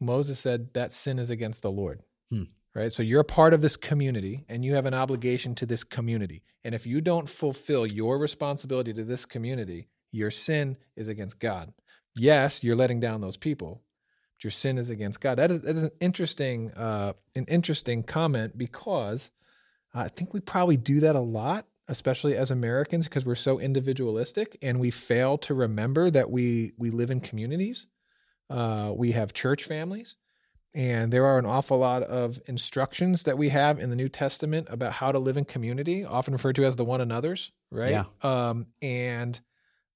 Moses 0.00 0.38
said 0.38 0.74
that 0.74 0.92
sin 0.92 1.18
is 1.18 1.30
against 1.30 1.62
the 1.62 1.70
Lord. 1.70 2.02
Hmm. 2.30 2.44
Right? 2.74 2.92
So 2.92 3.02
you're 3.02 3.20
a 3.20 3.24
part 3.24 3.54
of 3.54 3.62
this 3.62 3.76
community 3.76 4.44
and 4.48 4.64
you 4.64 4.74
have 4.74 4.86
an 4.86 4.94
obligation 4.94 5.54
to 5.56 5.66
this 5.66 5.82
community. 5.82 6.42
And 6.62 6.74
if 6.74 6.86
you 6.86 7.00
don't 7.00 7.28
fulfill 7.28 7.86
your 7.86 8.18
responsibility 8.18 8.92
to 8.92 9.04
this 9.04 9.24
community, 9.24 9.88
your 10.12 10.30
sin 10.30 10.76
is 10.94 11.08
against 11.08 11.40
God. 11.40 11.72
Yes, 12.18 12.62
you're 12.62 12.76
letting 12.76 13.00
down 13.00 13.20
those 13.20 13.36
people, 13.36 13.82
but 14.36 14.44
your 14.44 14.50
sin 14.50 14.78
is 14.78 14.90
against 14.90 15.20
God. 15.20 15.38
That 15.38 15.50
is, 15.50 15.62
that 15.62 15.76
is 15.76 15.84
an 15.84 15.90
interesting 16.00 16.72
uh, 16.72 17.12
an 17.34 17.44
interesting 17.48 18.02
comment 18.02 18.56
because 18.56 19.30
I 19.94 20.08
think 20.08 20.34
we 20.34 20.40
probably 20.40 20.76
do 20.76 21.00
that 21.00 21.16
a 21.16 21.20
lot, 21.20 21.66
especially 21.88 22.36
as 22.36 22.50
Americans, 22.50 23.06
because 23.06 23.24
we're 23.24 23.34
so 23.34 23.58
individualistic 23.58 24.58
and 24.62 24.78
we 24.80 24.90
fail 24.90 25.38
to 25.38 25.54
remember 25.54 26.10
that 26.10 26.30
we 26.30 26.72
we 26.78 26.90
live 26.90 27.10
in 27.10 27.20
communities. 27.20 27.86
Uh, 28.50 28.92
we 28.96 29.12
have 29.12 29.32
church 29.34 29.64
families, 29.64 30.16
and 30.74 31.12
there 31.12 31.26
are 31.26 31.38
an 31.38 31.46
awful 31.46 31.78
lot 31.78 32.02
of 32.02 32.40
instructions 32.46 33.24
that 33.24 33.36
we 33.36 33.50
have 33.50 33.78
in 33.78 33.90
the 33.90 33.96
New 33.96 34.08
Testament 34.08 34.68
about 34.70 34.92
how 34.92 35.12
to 35.12 35.18
live 35.18 35.36
in 35.36 35.44
community, 35.44 36.04
often 36.04 36.32
referred 36.32 36.56
to 36.56 36.64
as 36.64 36.76
the 36.76 36.84
one 36.84 37.00
another's, 37.00 37.52
right? 37.70 37.90
Yeah. 37.90 38.04
Um, 38.22 38.66
and 38.80 39.38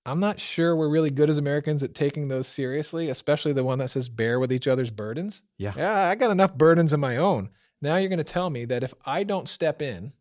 I'm 0.05 0.21
not 0.21 0.41
sure 0.41 0.75
we're 0.75 0.89
really 0.89 1.11
good 1.11 1.31
as 1.31 1.39
Americans 1.39 1.83
at 1.83 1.95
taking 1.95 2.29
those 2.29 2.49
seriously, 2.49 3.09
especially 3.09 3.53
the 3.53 3.65
one 3.65 3.79
that 3.79 3.89
says 3.89 4.09
bear 4.09 4.41
with 4.41 4.53
each 4.53 4.67
other's 4.67 4.91
burdens. 4.91 5.43
Yeah. 5.59 5.73
Yeah, 5.77 6.09
I 6.09 6.15
got 6.17 6.33
enough 6.33 6.55
burdens 6.55 6.93
of 6.93 7.01
my 7.01 7.17
own. 7.17 7.51
Now 7.81 7.97
you're 7.97 8.09
going 8.09 8.19
to 8.19 8.25
tell 8.25 8.51
me 8.51 8.65
that 8.65 8.83
if 8.83 8.95
I 9.05 9.23
don't 9.23 9.49
step 9.49 9.81
in 9.81 10.13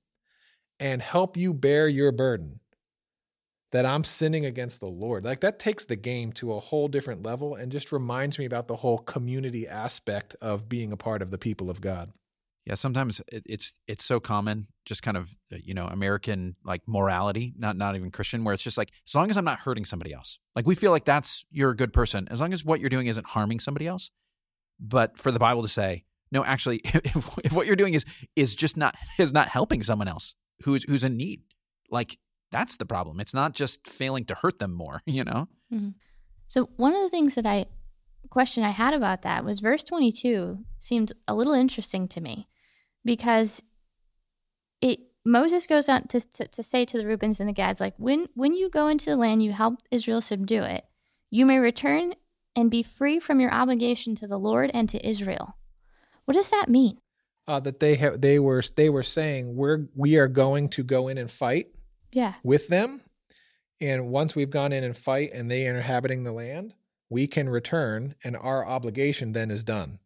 and 0.79 1.01
help 1.01 1.35
you 1.35 1.53
bear 1.53 1.87
your 1.87 2.11
burden, 2.11 2.59
that 3.71 3.85
I'm 3.85 4.03
sinning 4.03 4.45
against 4.45 4.79
the 4.79 4.87
Lord. 4.87 5.23
Like 5.23 5.39
that 5.41 5.57
takes 5.57 5.85
the 5.85 5.95
game 5.95 6.31
to 6.33 6.53
a 6.53 6.59
whole 6.59 6.87
different 6.87 7.23
level 7.23 7.55
and 7.55 7.71
just 7.71 7.91
reminds 7.91 8.37
me 8.37 8.45
about 8.45 8.67
the 8.67 8.75
whole 8.75 8.99
community 8.99 9.67
aspect 9.67 10.35
of 10.41 10.69
being 10.69 10.91
a 10.91 10.97
part 10.97 11.21
of 11.21 11.31
the 11.31 11.37
people 11.37 11.69
of 11.69 11.81
God. 11.81 12.11
Yeah, 12.65 12.75
sometimes 12.75 13.21
it, 13.31 13.43
it's 13.45 13.73
it's 13.87 14.03
so 14.03 14.19
common, 14.19 14.67
just 14.85 15.01
kind 15.01 15.17
of 15.17 15.31
uh, 15.51 15.57
you 15.63 15.73
know 15.73 15.87
American 15.87 16.55
like 16.63 16.81
morality, 16.87 17.53
not 17.57 17.75
not 17.75 17.95
even 17.95 18.11
Christian, 18.11 18.43
where 18.43 18.53
it's 18.53 18.63
just 18.63 18.77
like 18.77 18.91
as 19.07 19.15
long 19.15 19.29
as 19.29 19.37
I'm 19.37 19.45
not 19.45 19.59
hurting 19.59 19.85
somebody 19.85 20.13
else, 20.13 20.39
like 20.55 20.67
we 20.67 20.75
feel 20.75 20.91
like 20.91 21.05
that's 21.05 21.43
you're 21.49 21.71
a 21.71 21.75
good 21.75 21.91
person 21.91 22.27
as 22.29 22.39
long 22.39 22.53
as 22.53 22.63
what 22.63 22.79
you're 22.79 22.89
doing 22.89 23.07
isn't 23.07 23.27
harming 23.27 23.59
somebody 23.59 23.87
else. 23.87 24.11
But 24.79 25.17
for 25.17 25.31
the 25.31 25.39
Bible 25.39 25.63
to 25.63 25.67
say 25.67 26.05
no, 26.31 26.45
actually, 26.45 26.77
if, 26.83 27.37
if 27.43 27.53
what 27.53 27.67
you're 27.67 27.75
doing 27.75 27.93
is 27.93 28.05
is 28.35 28.55
just 28.55 28.77
not 28.77 28.95
is 29.19 29.33
not 29.33 29.47
helping 29.47 29.83
someone 29.83 30.07
else 30.07 30.35
who's 30.63 30.83
who's 30.83 31.03
in 31.03 31.17
need, 31.17 31.41
like 31.89 32.17
that's 32.51 32.77
the 32.77 32.85
problem. 32.85 33.19
It's 33.19 33.33
not 33.33 33.53
just 33.53 33.87
failing 33.87 34.25
to 34.25 34.35
hurt 34.35 34.59
them 34.59 34.73
more, 34.73 35.01
you 35.05 35.23
know. 35.23 35.47
Mm-hmm. 35.73 35.89
So 36.47 36.69
one 36.75 36.95
of 36.95 37.01
the 37.01 37.09
things 37.09 37.35
that 37.35 37.45
I 37.45 37.65
question 38.29 38.63
I 38.63 38.69
had 38.69 38.93
about 38.93 39.23
that 39.23 39.43
was 39.43 39.59
verse 39.59 39.83
22 39.83 40.59
seemed 40.79 41.11
a 41.27 41.33
little 41.35 41.53
interesting 41.53 42.07
to 42.09 42.21
me 42.21 42.47
because 43.05 43.61
it 44.81 44.99
Moses 45.25 45.67
goes 45.67 45.87
on 45.87 46.07
to, 46.07 46.19
to, 46.19 46.47
to 46.47 46.63
say 46.63 46.83
to 46.85 46.97
the 46.97 47.05
Reubens 47.05 47.39
and 47.39 47.47
the 47.47 47.53
Gads, 47.53 47.79
like, 47.79 47.93
when, 47.97 48.27
when 48.33 48.53
you 48.53 48.69
go 48.69 48.87
into 48.87 49.05
the 49.05 49.15
land, 49.15 49.43
you 49.43 49.51
help 49.51 49.79
Israel 49.91 50.19
subdue 50.21 50.63
it, 50.63 50.83
you 51.29 51.45
may 51.45 51.59
return 51.59 52.13
and 52.55 52.71
be 52.71 52.81
free 52.81 53.19
from 53.19 53.39
your 53.39 53.53
obligation 53.53 54.15
to 54.15 54.27
the 54.27 54.39
Lord 54.39 54.71
and 54.73 54.89
to 54.89 55.07
Israel. 55.07 55.55
What 56.25 56.33
does 56.33 56.49
that 56.49 56.69
mean? 56.69 56.97
Uh, 57.47 57.59
that 57.59 57.79
they 57.79 57.95
have 57.95 58.21
they 58.21 58.39
were 58.39 58.63
they 58.75 58.89
were 58.89 59.03
saying 59.03 59.55
we're 59.55 59.87
we 59.95 60.17
are 60.17 60.27
going 60.27 60.69
to 60.69 60.83
go 60.83 61.07
in 61.07 61.17
and 61.17 61.29
fight 61.29 61.67
Yeah. 62.11 62.35
with 62.43 62.67
them, 62.67 63.01
and 63.79 64.09
once 64.09 64.35
we've 64.35 64.51
gone 64.51 64.71
in 64.71 64.83
and 64.83 64.95
fight 64.95 65.31
and 65.33 65.49
they 65.49 65.67
are 65.67 65.75
inhabiting 65.75 66.23
the 66.23 66.31
land, 66.31 66.73
we 67.09 67.25
can 67.27 67.49
return, 67.49 68.15
and 68.23 68.37
our 68.37 68.65
obligation 68.65 69.31
then 69.31 69.49
is 69.49 69.63
done. 69.63 69.99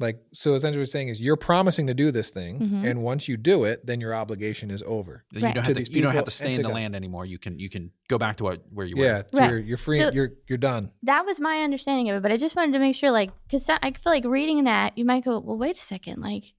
Like 0.00 0.20
so, 0.32 0.54
essentially, 0.54 0.78
what 0.80 0.84
it's 0.84 0.92
saying 0.92 1.08
is 1.08 1.20
you're 1.20 1.36
promising 1.36 1.86
to 1.86 1.94
do 1.94 2.10
this 2.10 2.30
thing, 2.30 2.58
Mhm. 2.58 2.90
and 2.90 3.02
once 3.02 3.28
you 3.28 3.36
do 3.36 3.64
it, 3.64 3.86
then 3.86 4.00
your 4.00 4.14
obligation 4.14 4.70
is 4.70 4.82
over. 4.84 5.24
You 5.32 5.40
don't 5.42 5.56
have 5.56 5.66
to, 5.66 5.74
these 5.74 5.90
you 5.90 6.02
don't 6.02 6.14
have 6.14 6.24
to 6.24 6.30
stay 6.30 6.46
and 6.46 6.54
in 6.56 6.62
the 6.62 6.68
God. 6.68 6.74
land 6.74 6.96
anymore. 6.96 7.24
You 7.24 7.38
can 7.38 7.58
you 7.58 7.68
can 7.68 7.92
go 8.08 8.18
back 8.18 8.36
to 8.36 8.44
what 8.44 8.62
where 8.72 8.86
you 8.86 8.96
were. 8.96 9.04
Yeah, 9.04 9.22
Right. 9.32 9.50
you're 9.50 9.58
you're 9.60 9.76
free. 9.76 9.98
So- 9.98 10.10
you're 10.10 10.32
you're 10.48 10.58
done. 10.58 10.90
That 11.04 11.24
was 11.24 11.40
my 11.40 11.60
understanding 11.62 12.10
of 12.10 12.16
it, 12.16 12.22
but 12.22 12.32
I 12.32 12.36
just 12.36 12.56
wanted 12.56 12.72
to 12.72 12.78
make 12.80 12.96
sure, 12.96 13.10
like, 13.12 13.30
because 13.46 13.68
I 13.70 13.92
feel 13.92 14.12
like 14.12 14.24
reading 14.24 14.64
that, 14.64 14.96
you 14.98 15.04
might 15.04 15.24
go, 15.24 15.38
well, 15.38 15.56
wait 15.58 15.76
a 15.76 15.78
second. 15.78 16.20
Like, 16.20 16.54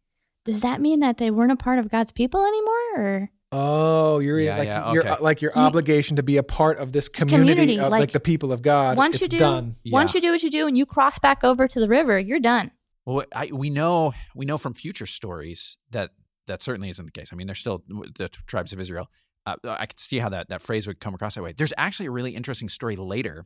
does 0.46 0.62
that 0.62 0.80
mean 0.80 1.00
that 1.02 1.18
they 1.18 1.30
weren't 1.32 1.52
a 1.52 1.58
part 1.58 1.80
of 1.80 1.90
God's 1.90 2.12
people 2.14 2.46
anymore? 2.46 3.06
Or 3.06 3.30
Oh, 3.52 4.20
you're 4.20 4.40
Yeah, 4.40 4.58
like 4.58 4.68
yeah, 4.68 4.94
your 4.94 5.08
okay. 5.08 5.22
like 5.24 5.42
your 5.42 5.56
obligation 5.58 6.16
to 6.16 6.24
be 6.24 6.38
a 6.38 6.44
part 6.44 6.78
of 6.80 6.92
this 6.94 7.08
community, 7.10 7.52
community, 7.52 7.80
of 7.80 7.92
like, 7.92 8.00
like, 8.00 8.12
the 8.12 8.20
people 8.20 8.52
of 8.54 8.62
God. 8.62 8.98
once 8.98 9.16
it's 9.16 9.24
you 9.24 9.28
do, 9.28 9.38
done. 9.38 9.76
once 9.92 10.14
Yeah. 10.14 10.18
you 10.20 10.22
do 10.22 10.32
what 10.32 10.44
you 10.44 10.50
do 10.50 10.66
and 10.66 10.78
you 10.78 10.86
cross 10.86 11.20
back 11.20 11.44
over 11.44 11.68
to 11.68 11.80
the 11.80 11.88
river, 11.88 12.18
you're 12.18 12.40
done. 12.40 12.72
Well, 13.06 13.26
I, 13.36 13.50
we 13.52 13.70
know 13.70 14.14
we 14.36 14.46
know 14.46 14.58
from 14.58 14.74
future 14.74 15.06
stories 15.06 15.78
that 15.92 16.12
that 16.48 16.62
certainly 16.62 16.90
isn't 16.90 17.06
the 17.06 17.12
case. 17.12 17.32
I 17.32 17.36
mean, 17.36 17.48
there's 17.48 17.60
still 17.60 17.84
the 17.88 18.30
tribes 18.48 18.74
of 18.74 18.80
Israel. 18.80 19.10
Uh, 19.46 19.56
I 19.66 19.86
could 19.86 20.00
see 20.00 20.20
how 20.20 20.30
that 20.30 20.50
that 20.50 20.62
phrase 20.62 20.88
would 20.88 21.00
come 21.00 21.14
across 21.14 21.36
that 21.36 21.44
way. 21.44 21.54
There's 21.56 21.74
actually 21.78 22.06
a 22.06 22.12
really 22.12 22.36
interesting 22.36 22.70
story 22.70 22.96
later 22.96 23.46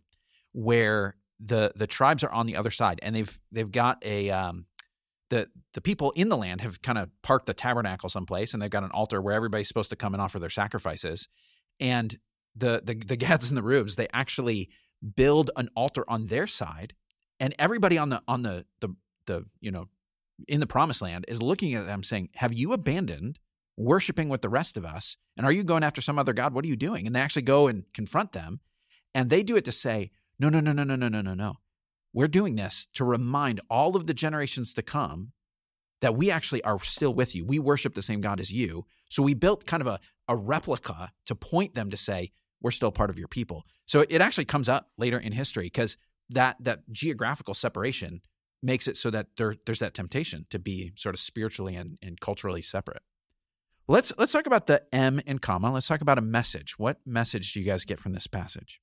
where 0.53 1.15
the 1.39 1.71
the 1.75 1.87
tribes 1.87 2.23
are 2.23 2.31
on 2.31 2.45
the 2.45 2.55
other 2.55 2.71
side 2.71 2.99
and 3.01 3.15
they've 3.15 3.39
they've 3.51 3.71
got 3.71 4.03
a 4.05 4.29
um, 4.29 4.65
the 5.29 5.47
the 5.73 5.81
people 5.81 6.11
in 6.11 6.29
the 6.29 6.37
land 6.37 6.61
have 6.61 6.81
kind 6.81 6.97
of 6.97 7.09
parked 7.21 7.45
the 7.45 7.53
tabernacle 7.53 8.09
someplace 8.09 8.53
and 8.53 8.61
they've 8.61 8.69
got 8.69 8.83
an 8.83 8.91
altar 8.91 9.21
where 9.21 9.33
everybody's 9.33 9.67
supposed 9.67 9.89
to 9.89 9.95
come 9.95 10.13
and 10.13 10.21
offer 10.21 10.39
their 10.39 10.49
sacrifices. 10.49 11.27
And 11.79 12.17
the 12.55 12.81
the 12.83 12.95
the 12.95 13.15
Gads 13.17 13.49
and 13.49 13.57
the 13.57 13.63
Rubes 13.63 13.95
they 13.95 14.07
actually 14.13 14.69
build 15.15 15.51
an 15.55 15.69
altar 15.75 16.03
on 16.07 16.27
their 16.27 16.47
side, 16.47 16.93
and 17.39 17.53
everybody 17.59 17.97
on 17.97 18.09
the 18.09 18.21
on 18.27 18.43
the 18.43 18.65
the 18.81 18.95
the 19.27 19.45
you 19.59 19.71
know 19.71 19.87
in 20.47 20.59
the 20.59 20.67
promised 20.67 21.01
land 21.01 21.25
is 21.27 21.41
looking 21.41 21.73
at 21.73 21.85
them 21.85 22.03
saying, 22.03 22.29
"Have 22.35 22.53
you 22.53 22.73
abandoned 22.73 23.39
worshiping 23.77 24.29
with 24.29 24.41
the 24.41 24.49
rest 24.49 24.75
of 24.75 24.85
us? 24.85 25.17
And 25.37 25.45
are 25.45 25.51
you 25.51 25.63
going 25.63 25.83
after 25.83 26.01
some 26.01 26.17
other 26.17 26.33
god? 26.33 26.53
What 26.53 26.65
are 26.65 26.69
you 26.69 26.75
doing?" 26.75 27.05
And 27.05 27.15
they 27.15 27.21
actually 27.21 27.43
go 27.43 27.67
and 27.67 27.83
confront 27.93 28.31
them, 28.31 28.59
and 29.13 29.29
they 29.29 29.43
do 29.43 29.55
it 29.55 29.65
to 29.65 29.71
say, 29.71 30.11
"No, 30.39 30.49
no, 30.49 30.59
no, 30.59 30.73
no, 30.73 30.83
no, 30.83 30.95
no, 30.95 31.07
no, 31.07 31.21
no, 31.21 31.33
no. 31.33 31.57
We're 32.13 32.27
doing 32.27 32.55
this 32.55 32.87
to 32.93 33.05
remind 33.05 33.61
all 33.69 33.95
of 33.95 34.07
the 34.07 34.13
generations 34.13 34.73
to 34.73 34.81
come 34.81 35.33
that 36.01 36.15
we 36.15 36.29
actually 36.31 36.63
are 36.63 36.79
still 36.79 37.13
with 37.13 37.35
you. 37.35 37.45
We 37.45 37.59
worship 37.59 37.95
the 37.95 38.01
same 38.01 38.21
God 38.21 38.39
as 38.39 38.51
you. 38.51 38.85
So 39.09 39.23
we 39.23 39.33
built 39.33 39.65
kind 39.65 39.81
of 39.81 39.87
a, 39.87 39.99
a 40.27 40.35
replica 40.35 41.11
to 41.25 41.35
point 41.35 41.73
them 41.73 41.89
to 41.89 41.97
say, 41.97 42.31
we're 42.61 42.71
still 42.71 42.91
part 42.91 43.09
of 43.09 43.17
your 43.17 43.27
people. 43.27 43.65
So 43.85 44.01
it 44.01 44.21
actually 44.21 44.45
comes 44.45 44.67
up 44.67 44.89
later 44.97 45.17
in 45.17 45.31
history 45.31 45.65
because 45.65 45.97
that 46.29 46.57
that 46.59 46.91
geographical 46.91 47.53
separation 47.53 48.21
makes 48.67 48.87
it 48.87 48.97
so 48.97 49.09
that 49.09 49.27
there, 49.37 49.55
there's 49.65 49.79
that 49.79 49.95
temptation 49.95 50.45
to 50.51 50.59
be 50.59 50.91
sort 50.95 51.15
of 51.15 51.19
spiritually 51.19 51.75
and, 51.75 51.97
and 52.03 52.19
culturally 52.19 52.61
separate. 52.61 53.01
Let's 53.87 54.11
let's 54.17 54.33
talk 54.33 54.45
about 54.45 54.67
the 54.67 54.83
M 54.93 55.21
in 55.25 55.39
comma. 55.39 55.71
Let's 55.71 55.87
talk 55.87 56.01
about 56.01 56.17
a 56.17 56.21
message. 56.21 56.77
What 56.77 56.97
message 57.05 57.53
do 57.53 57.61
you 57.61 57.65
guys 57.65 57.85
get 57.85 57.97
from 57.97 58.11
this 58.11 58.27
passage? 58.27 58.81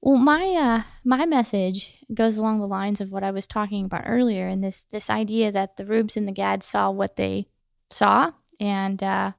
Well, 0.00 0.18
my 0.18 0.44
uh, 0.56 0.82
my 1.04 1.26
message 1.26 2.04
goes 2.14 2.36
along 2.36 2.60
the 2.60 2.68
lines 2.68 3.00
of 3.00 3.10
what 3.10 3.24
I 3.24 3.32
was 3.32 3.48
talking 3.48 3.84
about 3.84 4.04
earlier, 4.06 4.46
and 4.46 4.62
this 4.62 4.84
this 4.84 5.10
idea 5.10 5.50
that 5.50 5.76
the 5.76 5.84
Rubes 5.84 6.16
and 6.16 6.28
the 6.28 6.32
Gads 6.32 6.64
saw 6.64 6.90
what 6.90 7.16
they 7.16 7.48
saw, 7.90 8.30
and 8.60 9.02
uh, 9.02 9.32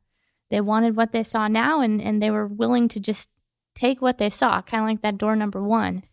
they 0.50 0.60
wanted 0.60 0.98
what 0.98 1.14
they 1.14 1.24
saw 1.24 1.48
now, 1.48 1.80
and 1.80 2.02
and 2.02 2.22
they 2.22 2.30
were 2.30 2.46
willing 2.46 2.90
to 2.90 3.00
just 3.00 3.30
take 3.76 4.02
what 4.02 4.18
they 4.18 4.30
saw, 4.30 4.62
kind 4.62 4.84
of 4.84 4.90
like 4.90 5.02
that 5.04 5.18
door 5.18 5.38
number 5.38 5.64
one. 5.64 6.04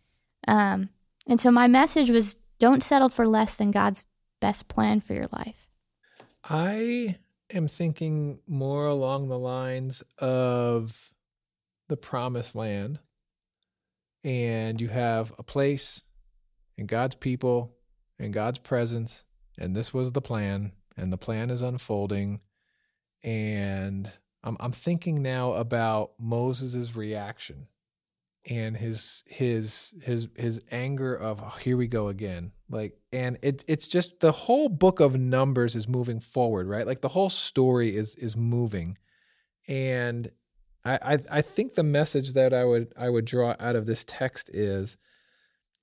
Um, 0.47 0.91
and 1.27 1.41
so 1.41 1.51
my 1.51 1.67
message 1.67 2.11
was: 2.11 2.37
don't 2.59 2.83
settle 2.83 3.09
for 3.09 3.27
less 3.27 3.59
than 3.59 3.71
God's 3.71 4.07
best 4.41 4.69
plan 4.69 5.01
for 5.01 5.15
your 5.15 5.29
life. 5.33 5.69
I 6.43 7.17
am 7.53 7.69
thinking 7.69 8.41
more 8.47 8.87
along 8.87 9.29
the 9.29 9.39
lines 9.39 10.03
of 10.19 11.11
the 11.89 11.97
promised 11.97 12.55
land. 12.55 12.99
And 14.23 14.81
you 14.81 14.89
have 14.89 15.33
a 15.39 15.43
place 15.43 16.03
and 16.79 16.89
God's 16.89 17.15
people 17.17 17.77
and 18.19 18.33
God's 18.33 18.59
presence. 18.59 19.25
And 19.59 19.77
this 19.77 19.95
was 19.95 20.13
the 20.13 20.23
plan, 20.23 20.73
and 20.97 21.13
the 21.13 21.19
plan 21.19 21.51
is 21.51 21.63
unfolding. 21.63 22.41
And 23.23 24.11
I'm, 24.43 24.57
I'm 24.59 24.73
thinking 24.73 25.23
now 25.23 25.53
about 25.53 26.13
Moses' 26.19 26.97
reaction 26.97 27.69
and 28.49 28.77
his 28.77 29.25
his 29.27 29.95
his 30.03 30.29
his 30.37 30.61
anger 30.71 31.15
of 31.15 31.43
oh, 31.43 31.57
here 31.61 31.77
we 31.77 31.87
go 31.87 32.09
again 32.09 32.53
like 32.69 32.99
and 33.13 33.39
it 33.43 33.65
it's 33.67 33.89
just 33.89 34.21
the 34.21 34.33
whole 34.33 34.69
book 34.69 35.01
of 35.01 35.17
numbers 35.17 35.75
is 35.77 35.89
moving 35.89 36.21
forward 36.21 36.69
right? 36.69 36.87
Like 36.87 37.01
the 37.01 37.09
whole 37.09 37.31
story 37.31 37.97
is 37.97 38.15
is 38.17 38.37
moving. 38.37 38.99
And 39.67 40.31
I, 40.85 40.99
I 41.15 41.19
i 41.39 41.43
think 41.43 41.75
the 41.75 41.83
message 41.83 42.35
that 42.35 42.53
i 42.53 42.63
would 42.63 42.93
i 42.95 43.09
would 43.09 43.25
draw 43.25 43.57
out 43.59 43.75
of 43.75 43.87
this 43.87 44.05
text 44.07 44.51
is 44.53 44.99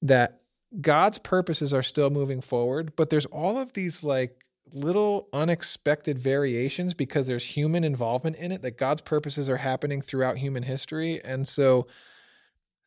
that 0.04 0.42
god's 0.80 1.18
purposes 1.18 1.74
are 1.74 1.82
still 1.82 2.12
moving 2.12 2.40
forward 2.40 2.96
but 2.96 3.10
there's 3.10 3.26
all 3.26 3.58
of 3.58 3.74
these 3.74 4.04
like 4.04 4.42
little 4.74 5.28
unexpected 5.34 6.20
variations 6.20 6.94
because 6.94 7.28
there's 7.28 7.44
human 7.44 7.84
involvement 7.84 8.36
in 8.38 8.52
it 8.52 8.62
that 8.62 8.78
god's 8.78 9.02
purposes 9.02 9.50
are 9.50 9.58
happening 9.58 10.02
throughout 10.02 10.38
human 10.38 10.64
history. 10.64 11.22
And 11.24 11.48
so 11.48 11.88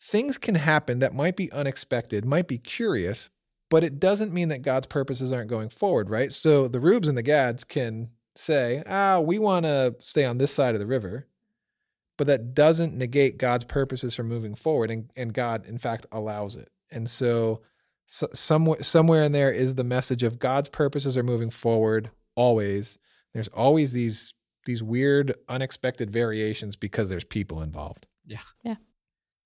things 0.04 0.36
can 0.36 0.54
happen 0.54 0.98
that 0.98 1.14
might 1.14 1.34
be 1.34 1.50
unexpected, 1.50 2.26
might 2.26 2.46
be 2.46 2.58
curious, 2.58 3.30
but 3.70 3.82
it 3.82 3.98
doesn't 3.98 4.34
mean 4.34 4.48
that 4.48 4.60
God's 4.60 4.86
purposes 4.86 5.32
aren't 5.32 5.48
going 5.48 5.70
forward, 5.70 6.10
right? 6.10 6.30
So 6.30 6.68
the 6.68 6.78
Rubes 6.80 7.08
and 7.08 7.16
the 7.16 7.22
Gads 7.22 7.64
can 7.64 8.10
say, 8.36 8.82
ah, 8.86 9.20
we 9.20 9.38
want 9.38 9.64
to 9.64 9.96
stay 10.00 10.26
on 10.26 10.36
this 10.36 10.52
side 10.52 10.74
of 10.74 10.78
the 10.78 10.86
river, 10.86 11.26
but 12.18 12.26
that 12.26 12.52
doesn't 12.52 12.94
negate 12.94 13.38
God's 13.38 13.64
purposes 13.64 14.14
from 14.14 14.28
moving 14.28 14.54
forward. 14.54 14.90
And, 14.90 15.10
and 15.16 15.32
God, 15.32 15.64
in 15.66 15.78
fact, 15.78 16.06
allows 16.12 16.56
it. 16.56 16.68
And 16.90 17.08
so, 17.08 17.62
so 18.06 18.28
somewhere, 18.34 18.82
somewhere 18.82 19.22
in 19.22 19.32
there 19.32 19.50
is 19.50 19.74
the 19.74 19.84
message 19.84 20.22
of 20.22 20.38
God's 20.38 20.68
purposes 20.68 21.16
are 21.16 21.22
moving 21.22 21.50
forward 21.50 22.10
always. 22.34 22.98
There's 23.32 23.48
always 23.48 23.92
these 23.92 24.34
these 24.66 24.82
weird, 24.82 25.34
unexpected 25.46 26.10
variations 26.10 26.74
because 26.74 27.10
there's 27.10 27.24
people 27.24 27.60
involved. 27.60 28.06
Yeah. 28.26 28.38
Yeah. 28.62 28.76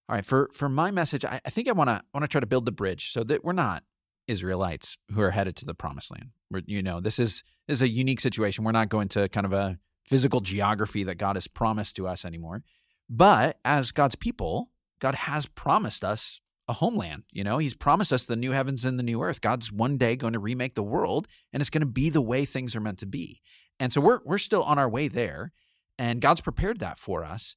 All 0.08 0.16
right, 0.16 0.24
for 0.24 0.48
for 0.52 0.68
my 0.68 0.90
message, 0.90 1.24
I, 1.24 1.40
I 1.44 1.50
think 1.50 1.68
I 1.68 1.72
want 1.72 1.90
to 1.90 2.02
want 2.14 2.24
to 2.24 2.28
try 2.28 2.40
to 2.40 2.46
build 2.46 2.64
the 2.64 2.72
bridge 2.72 3.10
so 3.10 3.24
that 3.24 3.44
we're 3.44 3.52
not 3.52 3.84
Israelites 4.26 4.96
who 5.12 5.20
are 5.20 5.32
headed 5.32 5.56
to 5.56 5.64
the 5.64 5.74
promised 5.74 6.10
land. 6.10 6.30
We're, 6.50 6.62
you 6.66 6.82
know, 6.82 7.00
this 7.00 7.18
is 7.18 7.42
this 7.66 7.78
is 7.78 7.82
a 7.82 7.88
unique 7.88 8.20
situation. 8.20 8.64
We're 8.64 8.72
not 8.72 8.88
going 8.88 9.08
to 9.08 9.28
kind 9.28 9.44
of 9.44 9.52
a 9.52 9.78
physical 10.06 10.40
geography 10.40 11.04
that 11.04 11.16
God 11.16 11.36
has 11.36 11.46
promised 11.46 11.96
to 11.96 12.06
us 12.06 12.24
anymore. 12.24 12.62
But 13.10 13.58
as 13.64 13.92
God's 13.92 14.14
people, 14.14 14.70
God 14.98 15.14
has 15.14 15.46
promised 15.46 16.04
us 16.04 16.40
a 16.66 16.74
homeland. 16.74 17.24
You 17.30 17.44
know, 17.44 17.58
He's 17.58 17.74
promised 17.74 18.12
us 18.12 18.24
the 18.24 18.36
new 18.36 18.52
heavens 18.52 18.86
and 18.86 18.98
the 18.98 19.02
new 19.02 19.22
earth. 19.22 19.42
God's 19.42 19.70
one 19.70 19.98
day 19.98 20.16
going 20.16 20.32
to 20.32 20.38
remake 20.38 20.74
the 20.74 20.82
world, 20.82 21.28
and 21.52 21.60
it's 21.60 21.70
going 21.70 21.80
to 21.80 21.86
be 21.86 22.08
the 22.08 22.22
way 22.22 22.44
things 22.44 22.74
are 22.74 22.80
meant 22.80 22.98
to 22.98 23.06
be. 23.06 23.40
And 23.78 23.92
so 23.92 24.00
we're 24.00 24.20
we're 24.24 24.38
still 24.38 24.62
on 24.62 24.78
our 24.78 24.88
way 24.88 25.08
there, 25.08 25.52
and 25.98 26.22
God's 26.22 26.40
prepared 26.40 26.78
that 26.80 26.98
for 26.98 27.24
us. 27.24 27.56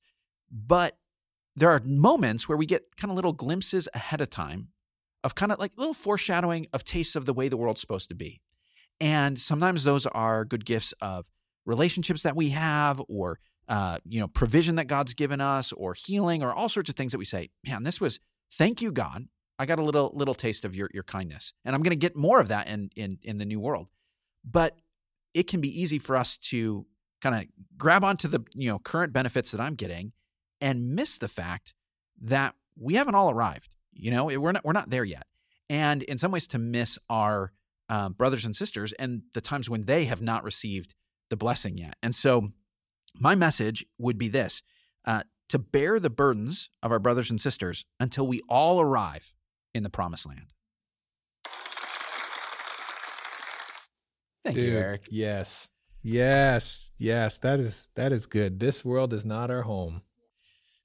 But 0.51 0.97
there 1.55 1.69
are 1.69 1.81
moments 1.83 2.47
where 2.47 2.57
we 2.57 2.65
get 2.65 2.95
kind 2.97 3.11
of 3.11 3.15
little 3.15 3.33
glimpses 3.33 3.89
ahead 3.93 4.21
of 4.21 4.29
time 4.29 4.69
of 5.23 5.35
kind 5.35 5.51
of 5.51 5.59
like 5.59 5.77
little 5.77 5.93
foreshadowing 5.93 6.67
of 6.73 6.83
tastes 6.83 7.15
of 7.15 7.25
the 7.25 7.33
way 7.33 7.47
the 7.47 7.57
world's 7.57 7.81
supposed 7.81 8.09
to 8.09 8.15
be. 8.15 8.41
And 8.99 9.39
sometimes 9.39 9.83
those 9.83 10.05
are 10.05 10.45
good 10.45 10.65
gifts 10.65 10.93
of 11.01 11.29
relationships 11.65 12.23
that 12.23 12.35
we 12.35 12.49
have 12.49 13.01
or 13.07 13.39
uh, 13.67 13.97
you 14.05 14.19
know 14.19 14.27
provision 14.27 14.75
that 14.75 14.85
God's 14.85 15.13
given 15.13 15.41
us 15.41 15.71
or 15.71 15.93
healing 15.93 16.43
or 16.43 16.53
all 16.53 16.69
sorts 16.69 16.89
of 16.89 16.95
things 16.95 17.11
that 17.11 17.17
we 17.17 17.25
say, 17.25 17.49
man, 17.65 17.83
this 17.83 18.01
was 18.01 18.19
thank 18.51 18.81
you 18.81 18.91
God. 18.91 19.25
I 19.59 19.65
got 19.65 19.79
a 19.79 19.83
little 19.83 20.11
little 20.13 20.33
taste 20.33 20.65
of 20.65 20.75
your 20.75 20.89
your 20.93 21.03
kindness. 21.03 21.53
And 21.63 21.75
I'm 21.75 21.83
going 21.83 21.91
to 21.91 21.95
get 21.95 22.15
more 22.15 22.39
of 22.39 22.47
that 22.47 22.67
in 22.67 22.89
in 22.95 23.19
in 23.23 23.37
the 23.37 23.45
new 23.45 23.59
world. 23.59 23.87
But 24.43 24.77
it 25.33 25.47
can 25.47 25.61
be 25.61 25.81
easy 25.81 25.99
for 25.99 26.15
us 26.15 26.37
to 26.37 26.85
kind 27.21 27.35
of 27.35 27.45
grab 27.77 28.03
onto 28.03 28.27
the 28.27 28.43
you 28.55 28.69
know 28.69 28.79
current 28.79 29.13
benefits 29.13 29.51
that 29.51 29.61
I'm 29.61 29.75
getting 29.75 30.13
and 30.61 30.95
miss 30.95 31.17
the 31.17 31.27
fact 31.27 31.73
that 32.21 32.55
we 32.77 32.93
haven't 32.93 33.15
all 33.15 33.29
arrived. 33.29 33.75
You 33.93 34.11
know, 34.11 34.25
we're 34.25 34.51
not 34.51 34.63
we're 34.63 34.71
not 34.71 34.89
there 34.89 35.03
yet, 35.03 35.25
and 35.69 36.03
in 36.03 36.17
some 36.17 36.31
ways, 36.31 36.47
to 36.47 36.59
miss 36.59 36.97
our 37.09 37.51
uh, 37.89 38.09
brothers 38.09 38.45
and 38.45 38.55
sisters 38.55 38.93
and 38.93 39.23
the 39.33 39.41
times 39.41 39.69
when 39.69 39.83
they 39.83 40.05
have 40.05 40.21
not 40.21 40.43
received 40.43 40.95
the 41.29 41.35
blessing 41.35 41.77
yet. 41.77 41.95
And 42.01 42.15
so, 42.15 42.51
my 43.19 43.35
message 43.35 43.85
would 43.97 44.17
be 44.17 44.29
this: 44.29 44.63
uh, 45.05 45.23
to 45.49 45.59
bear 45.59 45.99
the 45.99 46.09
burdens 46.09 46.69
of 46.81 46.91
our 46.91 46.99
brothers 46.99 47.29
and 47.29 47.41
sisters 47.41 47.85
until 47.99 48.25
we 48.25 48.39
all 48.47 48.79
arrive 48.79 49.33
in 49.73 49.83
the 49.83 49.89
promised 49.89 50.25
land. 50.25 50.53
Thank 54.43 54.55
Dude, 54.55 54.65
you, 54.65 54.77
Eric. 54.77 55.03
Yes. 55.11 55.69
Yes. 56.01 56.93
Yes. 56.97 57.37
That 57.39 57.59
is 57.59 57.89
that 57.95 58.11
is 58.11 58.25
good. 58.25 58.59
This 58.59 58.83
world 58.83 59.13
is 59.13 59.25
not 59.25 59.51
our 59.51 59.63
home. 59.63 60.01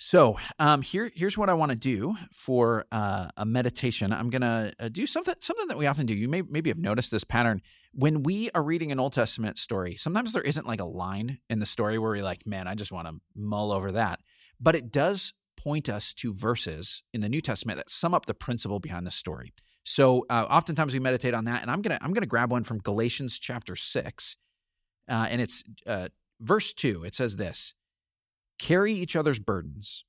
So 0.07 0.39
um, 0.61 0.83
here, 0.83 1.11
here's 1.13 1.37
what 1.37 1.51
I 1.51 1.55
want 1.55 1.71
to 1.73 1.77
do 1.77 2.15
for 2.33 2.87
uh, 2.93 3.27
a 3.37 3.45
meditation. 3.45 4.13
I'm 4.13 4.31
to 4.31 4.73
uh, 4.79 4.89
do 4.89 5.05
something 5.05 5.35
something 5.41 5.67
that 5.67 5.77
we 5.77 5.89
often 5.89 6.07
do. 6.07 6.15
You 6.15 6.29
may 6.29 6.43
maybe 6.43 6.71
have 6.71 6.79
noticed 6.79 7.11
this 7.11 7.25
pattern 7.25 7.61
when 7.93 8.23
we 8.23 8.49
are 8.55 8.63
reading 8.63 8.93
an 8.93 9.01
Old 9.01 9.15
Testament 9.15 9.59
story. 9.59 9.97
Sometimes 9.97 10.33
there 10.33 10.43
isn't 10.43 10.65
like 10.65 10.79
a 10.79 10.85
line 10.85 11.41
in 11.51 11.59
the 11.59 11.67
story 11.67 11.99
where 11.99 12.13
we're 12.13 12.23
like, 12.23 12.47
"Man, 12.47 12.69
I 12.69 12.77
just 12.77 12.93
want 12.93 13.09
to 13.09 13.15
mull 13.35 13.73
over 13.73 13.91
that," 13.91 14.21
but 14.61 14.77
it 14.77 14.93
does 14.93 15.35
point 15.57 15.89
us 15.89 16.15
to 16.15 16.33
verses 16.33 17.03
in 17.13 17.21
the 17.21 17.29
New 17.29 17.41
Testament 17.41 17.77
that 17.79 17.91
sum 17.91 18.15
up 18.15 18.27
the 18.27 18.35
principle 18.35 18.79
behind 18.79 19.09
the 19.09 19.11
story. 19.11 19.53
So 19.83 20.25
uh, 20.31 20.47
oftentimes 20.49 20.95
we 20.95 21.01
meditate 21.01 21.35
on 21.35 21.47
that, 21.47 21.63
and 21.63 21.71
I'm 21.71 21.83
gonna 21.83 21.99
I'm 22.01 22.13
gonna 22.13 22.27
grab 22.27 22.53
one 22.53 22.63
from 22.63 22.79
Galatians 22.79 23.41
chapter 23.41 23.75
six, 23.75 24.37
uh, 25.11 25.27
and 25.29 25.41
it's 25.41 25.65
uh, 25.85 26.11
verse 26.41 26.73
two. 26.73 27.03
It 27.03 27.17
says 27.17 27.35
this. 27.35 27.75
Carry 28.59 28.93
each 28.93 29.15
other's 29.15 29.39
burdens, 29.39 30.05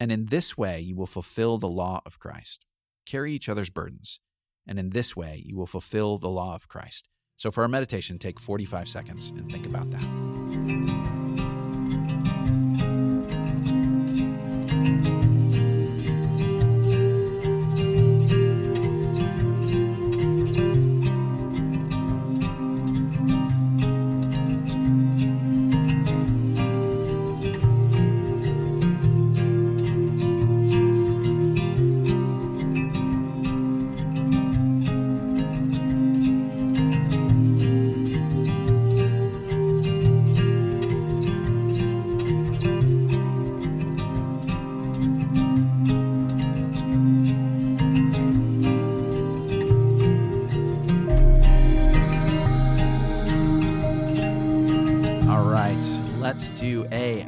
and 0.00 0.10
in 0.10 0.26
this 0.26 0.56
way 0.58 0.80
you 0.80 0.96
will 0.96 1.06
fulfill 1.06 1.58
the 1.58 1.68
law 1.68 2.02
of 2.04 2.18
Christ. 2.18 2.64
Carry 3.06 3.32
each 3.32 3.48
other's 3.48 3.70
burdens, 3.70 4.20
and 4.66 4.78
in 4.78 4.90
this 4.90 5.16
way 5.16 5.42
you 5.44 5.56
will 5.56 5.66
fulfill 5.66 6.18
the 6.18 6.28
law 6.28 6.54
of 6.54 6.68
Christ. 6.68 7.08
So, 7.36 7.50
for 7.50 7.62
our 7.62 7.68
meditation, 7.68 8.18
take 8.18 8.38
45 8.38 8.88
seconds 8.88 9.30
and 9.30 9.50
think 9.50 9.66
about 9.66 9.90
that. 9.90 11.21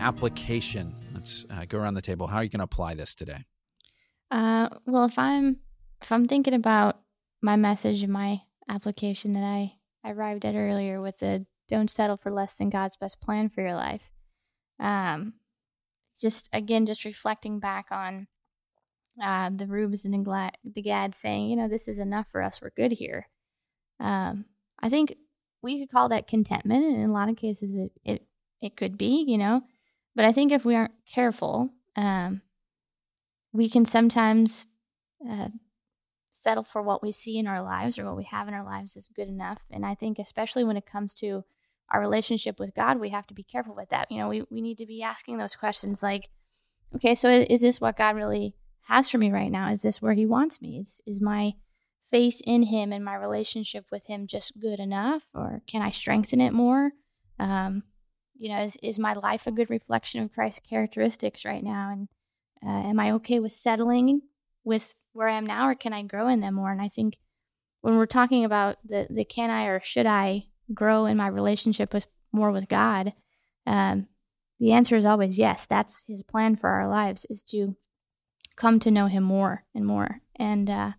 Application. 0.05 0.95
Let's 1.15 1.47
uh, 1.51 1.65
go 1.67 1.79
around 1.79 1.95
the 1.95 2.03
table. 2.03 2.27
How 2.27 2.37
are 2.37 2.45
you 2.45 2.51
going 2.51 2.59
to 2.59 2.65
apply 2.65 2.95
this 2.95 3.15
today? 3.15 3.47
Uh, 4.31 4.69
well, 4.87 5.07
if 5.07 5.19
I'm 5.19 5.61
if 6.03 6.13
I'm 6.13 6.29
thinking 6.29 6.53
about 6.53 7.01
my 7.43 7.57
message 7.57 8.03
and 8.03 8.13
my 8.13 8.43
application 8.69 9.33
that 9.33 9.43
I, 9.43 9.73
I 10.05 10.11
arrived 10.11 10.45
at 10.45 10.55
earlier 10.55 11.01
with 11.01 11.19
the 11.19 11.47
don't 11.71 11.91
settle 11.91 12.19
for 12.19 12.31
less 12.31 12.57
than 12.59 12.69
God's 12.69 12.99
best 12.99 13.23
plan 13.23 13.49
for 13.49 13.63
your 13.63 13.75
life. 13.75 14.03
Um, 14.79 15.35
just 16.21 16.51
again, 16.53 16.85
just 16.85 17.07
reflecting 17.07 17.59
back 17.59 17.87
on 17.91 18.27
uh, 19.23 19.51
the 19.55 19.67
Rubes 19.67 20.05
and 20.05 20.13
the, 20.13 20.19
Gla- 20.19 20.53
the 20.65 20.83
Gad 20.83 21.15
saying, 21.15 21.49
you 21.49 21.57
know, 21.57 21.69
this 21.69 21.89
is 21.89 21.99
enough 21.99 22.27
for 22.31 22.43
us. 22.43 22.61
We're 22.61 22.71
good 22.77 22.93
here. 22.93 23.29
Um, 24.01 24.45
I 24.81 24.91
think 24.91 25.17
we 25.63 25.81
could 25.81 25.91
call 25.91 26.11
that 26.11 26.27
contentment, 26.27 26.85
and 26.85 26.97
in 26.97 27.09
a 27.09 27.13
lot 27.13 27.31
of 27.31 27.37
cases, 27.37 27.77
it 27.77 27.93
it, 28.05 28.27
it 28.61 28.77
could 28.77 28.99
be, 28.99 29.25
you 29.27 29.39
know. 29.39 29.63
But 30.15 30.25
I 30.25 30.33
think 30.33 30.53
if 30.53 30.65
we 30.65 30.75
aren't 30.75 30.95
careful, 31.13 31.71
um, 31.97 32.43
we 33.53 33.69
can 33.69 33.85
sometimes 33.85 34.67
uh, 35.29 35.49
settle 36.31 36.65
for 36.65 36.83
what 36.83 37.03
we 37.03 37.13
see 37.13 37.39
in 37.39 37.47
our 37.47 37.63
lives 37.63 37.99
or 37.99 38.05
what 38.05 38.17
we 38.17 38.25
have 38.25 38.49
in 38.49 38.55
our 38.55 38.65
lives 38.65 38.97
is 38.97 39.09
good 39.09 39.29
enough. 39.29 39.63
And 39.71 39.87
I 39.87 39.95
think, 39.95 40.19
especially 40.19 40.65
when 40.65 40.77
it 40.77 40.87
comes 40.87 41.15
to 41.15 41.45
our 41.93 42.01
relationship 42.01 42.59
with 42.59 42.75
God, 42.75 42.99
we 42.99 43.11
have 43.11 43.27
to 43.29 43.35
be 43.35 43.45
careful 43.45 43.75
with 43.75 43.91
that. 43.91 44.11
You 44.11 44.19
know, 44.19 44.29
we, 44.29 44.43
we 44.51 44.61
need 44.61 44.79
to 44.79 44.87
be 44.87 45.03
asking 45.03 45.39
those 45.39 45.55
questions 45.55 46.03
like, 46.03 46.29
okay, 46.95 47.15
so 47.15 47.29
is 47.29 47.61
this 47.61 47.81
what 47.81 47.97
God 47.97 48.17
really 48.17 48.57
has 48.89 49.09
for 49.09 49.19
me 49.19 49.31
right 49.31 49.51
now? 49.51 49.71
Is 49.71 49.83
this 49.83 50.03
where 50.03 50.15
He 50.15 50.27
wants 50.27 50.61
me? 50.61 50.79
Is, 50.79 51.01
is 51.07 51.21
my 51.21 51.53
faith 52.05 52.41
in 52.45 52.65
Him 52.65 52.93
and 52.93 53.05
my 53.05 53.15
relationship 53.15 53.87
with 53.91 54.07
Him 54.07 54.27
just 54.27 54.61
good 54.61 54.81
enough, 54.81 55.23
or 55.35 55.63
can 55.67 55.83
I 55.83 55.91
strengthen 55.91 56.41
it 56.41 56.53
more? 56.53 56.93
Um, 57.39 57.85
you 58.37 58.49
know, 58.49 58.63
is 58.63 58.77
is 58.83 58.99
my 58.99 59.15
life 59.15 59.47
a 59.47 59.53
good 59.53 59.71
reflection 59.71 60.23
of 60.23 60.33
Christ's 60.33 60.69
characteristics 60.69 61.45
right 61.45 61.63
now? 61.63 61.91
And 61.91 62.09
uh, 62.65 62.89
am 62.89 63.01
I 63.01 63.13
okay 63.13 63.41
with 63.41 63.53
settling 63.53 64.23
with 64.65 64.95
where 65.13 65.29
I 65.29 65.37
am 65.37 65.47
now, 65.47 65.69
or 65.69 65.75
can 65.75 65.93
I 65.93 66.03
grow 66.03 66.29
in 66.29 66.41
them 66.41 66.55
more? 66.55 66.73
And 66.73 66.81
I 66.81 66.89
think 66.89 67.19
when 67.81 67.97
we're 67.97 68.07
talking 68.07 68.45
about 68.45 68.77
the 68.85 69.07
the 69.11 69.25
can 69.25 69.51
I 69.51 69.67
or 69.67 69.81
should 69.83 70.07
I 70.07 70.47
grow 70.73 71.07
in 71.07 71.17
my 71.17 71.27
relationship 71.27 71.93
with 71.93 72.07
more 72.33 72.51
with 72.51 72.69
God, 72.69 73.13
um, 73.67 74.09
the 74.59 74.73
answer 74.73 74.97
is 74.97 75.07
always 75.07 75.39
yes. 75.39 75.67
That's 75.67 76.05
His 76.07 76.23
plan 76.23 76.57
for 76.57 76.71
our 76.71 76.89
lives 76.89 77.27
is 77.31 77.43
to 77.45 77.77
come 78.57 78.81
to 78.81 78.91
know 78.91 79.07
Him 79.07 79.23
more 79.23 79.65
and 79.75 79.85
more. 79.85 80.21
And 80.37 80.71
uh, 80.71 80.93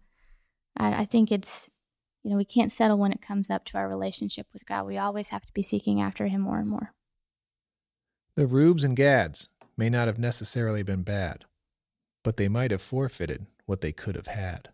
I, 0.77 1.01
I 1.01 1.05
think 1.05 1.31
it's 1.31 1.69
you 2.23 2.31
know 2.31 2.37
we 2.37 2.45
can't 2.45 2.71
settle 2.71 2.97
when 2.97 3.11
it 3.11 3.21
comes 3.21 3.49
up 3.49 3.65
to 3.65 3.77
our 3.77 3.89
relationship 3.89 4.47
with 4.53 4.65
God. 4.65 4.85
We 4.85 4.97
always 4.97 5.29
have 5.29 5.45
to 5.45 5.53
be 5.53 5.63
seeking 5.63 6.01
after 6.01 6.27
Him 6.27 6.41
more 6.41 6.59
and 6.59 6.69
more. 6.69 6.93
The 8.35 8.47
Rubes 8.47 8.83
and 8.83 8.95
Gads 8.95 9.49
may 9.77 9.89
not 9.89 10.07
have 10.07 10.19
necessarily 10.19 10.83
been 10.83 11.03
bad, 11.03 11.45
but 12.23 12.37
they 12.37 12.47
might 12.49 12.71
have 12.71 12.81
forfeited 12.81 13.45
what 13.65 13.81
they 13.81 13.91
could 13.91 14.15
have 14.15 14.27
had. 14.27 14.69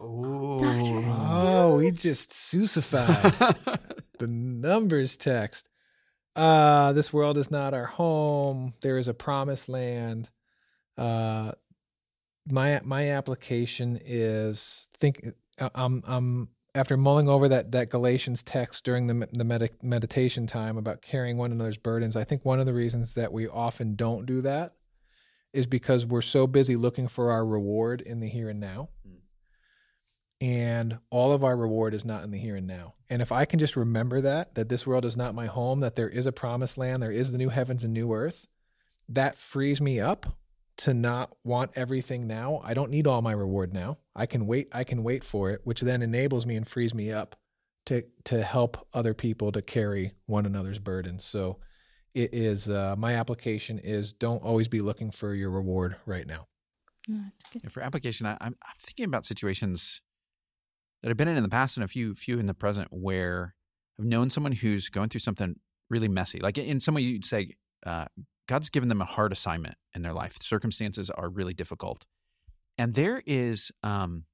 Ooh. 0.00 0.58
Oh, 0.62 1.76
we 1.78 1.90
just 1.90 2.30
Seussified 2.32 3.78
the 4.18 4.26
numbers 4.26 5.16
text. 5.16 5.68
Uh, 6.36 6.92
this 6.92 7.12
world 7.12 7.38
is 7.38 7.50
not 7.50 7.74
our 7.74 7.86
home. 7.86 8.74
There 8.80 8.98
is 8.98 9.08
a 9.08 9.14
promised 9.14 9.68
land. 9.68 10.30
Uh, 10.98 11.52
my 12.48 12.80
my 12.84 13.10
application 13.10 13.98
is 14.04 14.88
think. 14.96 15.26
uh, 15.58 15.70
I'm 15.74 16.02
I'm 16.06 16.48
after 16.74 16.96
mulling 16.96 17.28
over 17.28 17.48
that 17.48 17.72
that 17.72 17.90
Galatians 17.90 18.42
text 18.42 18.84
during 18.84 19.06
the 19.06 19.28
the 19.32 19.44
med- 19.44 19.82
meditation 19.82 20.46
time 20.46 20.76
about 20.76 21.02
carrying 21.02 21.36
one 21.36 21.52
another's 21.52 21.78
burdens. 21.78 22.16
I 22.16 22.24
think 22.24 22.44
one 22.44 22.60
of 22.60 22.66
the 22.66 22.74
reasons 22.74 23.14
that 23.14 23.32
we 23.32 23.46
often 23.48 23.94
don't 23.94 24.26
do 24.26 24.40
that 24.42 24.74
is 25.52 25.66
because 25.66 26.04
we're 26.04 26.20
so 26.20 26.46
busy 26.46 26.74
looking 26.74 27.06
for 27.06 27.30
our 27.30 27.46
reward 27.46 28.00
in 28.00 28.20
the 28.20 28.28
here 28.28 28.48
and 28.48 28.58
now 28.58 28.88
hmm. 29.06 29.14
and 30.40 30.98
all 31.10 31.32
of 31.32 31.44
our 31.44 31.56
reward 31.56 31.94
is 31.94 32.04
not 32.04 32.24
in 32.24 32.30
the 32.30 32.38
here 32.38 32.56
and 32.56 32.66
now. 32.66 32.94
And 33.08 33.22
if 33.22 33.30
I 33.30 33.44
can 33.44 33.60
just 33.60 33.76
remember 33.76 34.20
that, 34.22 34.56
that 34.56 34.68
this 34.68 34.86
world 34.86 35.04
is 35.04 35.16
not 35.16 35.34
my 35.34 35.46
home, 35.46 35.80
that 35.80 35.94
there 35.94 36.08
is 36.08 36.26
a 36.26 36.32
promised 36.32 36.76
land, 36.76 37.02
there 37.02 37.12
is 37.12 37.30
the 37.30 37.38
new 37.38 37.50
heavens 37.50 37.84
and 37.84 37.94
new 37.94 38.12
earth, 38.12 38.48
that 39.08 39.38
frees 39.38 39.80
me 39.80 40.00
up 40.00 40.26
to 40.76 40.94
not 40.94 41.36
want 41.44 41.70
everything 41.74 42.26
now. 42.26 42.60
I 42.64 42.74
don't 42.74 42.90
need 42.90 43.06
all 43.06 43.22
my 43.22 43.32
reward 43.32 43.72
now. 43.72 43.98
I 44.14 44.26
can 44.26 44.46
wait, 44.46 44.68
I 44.72 44.84
can 44.84 45.02
wait 45.02 45.24
for 45.24 45.50
it, 45.50 45.60
which 45.64 45.80
then 45.80 46.02
enables 46.02 46.46
me 46.46 46.56
and 46.56 46.66
frees 46.66 46.94
me 46.94 47.12
up 47.12 47.36
to 47.86 48.04
to 48.24 48.42
help 48.42 48.86
other 48.92 49.14
people 49.14 49.52
to 49.52 49.62
carry 49.62 50.12
one 50.26 50.46
another's 50.46 50.78
burdens. 50.78 51.24
So 51.24 51.58
it 52.14 52.30
is 52.32 52.68
uh, 52.68 52.94
my 52.96 53.14
application 53.14 53.78
is 53.78 54.12
don't 54.12 54.42
always 54.42 54.68
be 54.68 54.80
looking 54.80 55.10
for 55.10 55.34
your 55.34 55.50
reward 55.50 55.96
right 56.06 56.26
now. 56.26 56.46
Yeah, 57.06 57.68
for 57.68 57.82
application, 57.82 58.26
I, 58.26 58.32
I'm, 58.40 58.56
I'm 58.62 58.76
thinking 58.78 59.04
about 59.04 59.26
situations 59.26 60.00
that 61.02 61.10
I've 61.10 61.16
been 61.18 61.28
in 61.28 61.36
in 61.36 61.42
the 61.42 61.50
past 61.50 61.76
and 61.76 61.84
a 61.84 61.88
few 61.88 62.14
few 62.14 62.38
in 62.38 62.46
the 62.46 62.54
present 62.54 62.88
where 62.90 63.54
I've 63.98 64.06
known 64.06 64.30
someone 64.30 64.52
who's 64.52 64.88
going 64.88 65.10
through 65.10 65.20
something 65.20 65.56
really 65.90 66.08
messy. 66.08 66.40
Like 66.40 66.56
in 66.56 66.80
some 66.80 66.94
way, 66.94 67.02
you'd 67.02 67.24
say 67.24 67.50
uh, 67.84 68.06
God's 68.46 68.68
given 68.68 68.88
them 68.88 69.00
a 69.00 69.06
hard 69.06 69.32
assignment 69.32 69.76
in 69.94 70.02
their 70.02 70.12
life. 70.12 70.36
Circumstances 70.40 71.10
are 71.10 71.28
really 71.28 71.54
difficult, 71.54 72.06
and 72.76 72.94
there 72.94 73.22
is 73.26 73.72
um, 73.82 74.24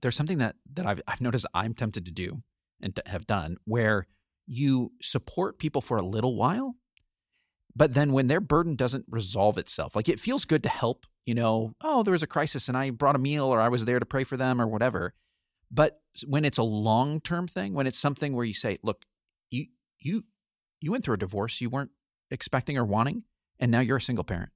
there's 0.00 0.16
something 0.16 0.38
that 0.38 0.56
that 0.74 0.86
I've 0.86 1.00
I've 1.06 1.20
noticed 1.20 1.46
I'm 1.54 1.74
tempted 1.74 2.04
to 2.04 2.12
do 2.12 2.42
and 2.80 2.98
have 3.06 3.26
done 3.26 3.56
where 3.64 4.06
you 4.46 4.92
support 5.00 5.58
people 5.58 5.80
for 5.80 5.96
a 5.96 6.02
little 6.02 6.36
while, 6.36 6.74
but 7.74 7.94
then 7.94 8.12
when 8.12 8.26
their 8.26 8.40
burden 8.40 8.74
doesn't 8.74 9.06
resolve 9.08 9.56
itself, 9.56 9.96
like 9.96 10.08
it 10.08 10.20
feels 10.20 10.44
good 10.44 10.62
to 10.64 10.68
help. 10.68 11.06
You 11.24 11.34
know, 11.34 11.74
oh, 11.80 12.02
there 12.02 12.12
was 12.12 12.24
a 12.24 12.26
crisis 12.28 12.68
and 12.68 12.76
I 12.76 12.90
brought 12.90 13.14
a 13.14 13.20
meal 13.20 13.44
or 13.44 13.60
I 13.60 13.68
was 13.68 13.84
there 13.84 14.00
to 14.00 14.06
pray 14.06 14.24
for 14.24 14.36
them 14.36 14.60
or 14.60 14.66
whatever. 14.66 15.14
But 15.70 16.00
when 16.26 16.44
it's 16.44 16.58
a 16.58 16.64
long 16.64 17.20
term 17.20 17.46
thing, 17.46 17.72
when 17.74 17.86
it's 17.86 17.98
something 17.98 18.34
where 18.34 18.44
you 18.44 18.54
say, 18.54 18.76
look, 18.82 19.04
you 19.50 19.66
you 20.00 20.24
you 20.80 20.90
went 20.90 21.04
through 21.04 21.14
a 21.14 21.18
divorce 21.18 21.60
you 21.60 21.70
weren't 21.70 21.92
expecting 22.32 22.76
or 22.76 22.84
wanting, 22.84 23.24
and 23.60 23.70
now 23.70 23.80
you're 23.80 23.98
a 23.98 24.00
single 24.00 24.24
parent, 24.24 24.50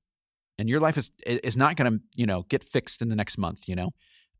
and 0.58 0.68
your 0.68 0.80
life 0.80 0.98
is 0.98 1.12
is 1.24 1.56
not 1.56 1.76
going 1.76 1.92
to 1.92 2.00
you 2.14 2.26
know 2.26 2.42
get 2.48 2.64
fixed 2.64 3.02
in 3.02 3.08
the 3.08 3.16
next 3.16 3.38
month, 3.38 3.68
you 3.68 3.76
know, 3.76 3.90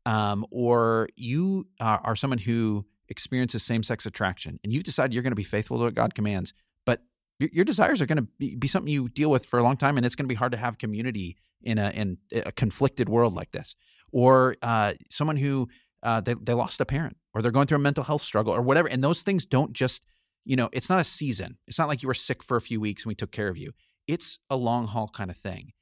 um, 0.05 0.45
or 0.51 1.07
you 1.15 1.67
are, 1.79 2.01
are 2.03 2.15
someone 2.15 2.39
who 2.39 2.85
experiences 3.09 3.63
same 3.63 3.83
sex 3.83 4.05
attraction, 4.05 4.59
and 4.63 4.73
you've 4.73 4.83
decided 4.83 5.13
you're 5.13 5.23
going 5.23 5.31
to 5.31 5.35
be 5.35 5.43
faithful 5.43 5.77
to 5.77 5.85
what 5.85 5.93
God 5.93 6.13
commands, 6.13 6.53
but 6.85 7.03
your, 7.39 7.49
your 7.53 7.65
desires 7.65 8.01
are 8.01 8.05
going 8.05 8.17
to 8.17 8.27
be, 8.37 8.55
be 8.55 8.67
something 8.67 8.91
you 8.91 9.07
deal 9.09 9.29
with 9.29 9.45
for 9.45 9.59
a 9.59 9.63
long 9.63 9.77
time, 9.77 9.97
and 9.97 10.05
it's 10.05 10.15
going 10.15 10.25
to 10.25 10.33
be 10.33 10.35
hard 10.35 10.51
to 10.51 10.57
have 10.57 10.77
community 10.77 11.37
in 11.61 11.77
a 11.77 11.89
in 11.91 12.17
a 12.33 12.51
conflicted 12.51 13.07
world 13.07 13.33
like 13.33 13.51
this, 13.51 13.75
or 14.11 14.55
uh, 14.61 14.93
someone 15.09 15.37
who 15.37 15.69
uh, 16.03 16.21
they, 16.21 16.35
they 16.35 16.53
lost 16.53 16.79
a 16.81 16.85
parent 16.85 17.17
or 17.33 17.41
they're 17.41 17.51
going 17.51 17.67
through 17.67 17.77
a 17.77 17.79
mental 17.79 18.03
health 18.03 18.21
struggle 18.21 18.53
or 18.53 18.61
whatever. 18.61 18.87
And 18.87 19.03
those 19.03 19.23
things 19.23 19.45
don't 19.45 19.73
just, 19.73 20.05
you 20.47 20.55
know, 20.55 20.69
it's 20.71 20.89
not 20.89 20.99
a 20.99 21.03
season. 21.03 21.57
It's 21.67 21.77
not 21.77 21.89
like 21.89 22.01
you 22.01 22.07
were 22.07 22.13
sick 22.13 22.41
for 22.41 22.55
a 22.55 22.61
few 22.61 22.79
weeks 22.79 23.03
and 23.03 23.09
we 23.09 23.15
took 23.15 23.31
care 23.31 23.49
of 23.49 23.57
you. 23.57 23.73
It's 24.07 24.39
a 24.49 24.55
long 24.55 24.87
haul 24.87 25.09
kind 25.09 25.29
of 25.29 25.35
thing. 25.35 25.73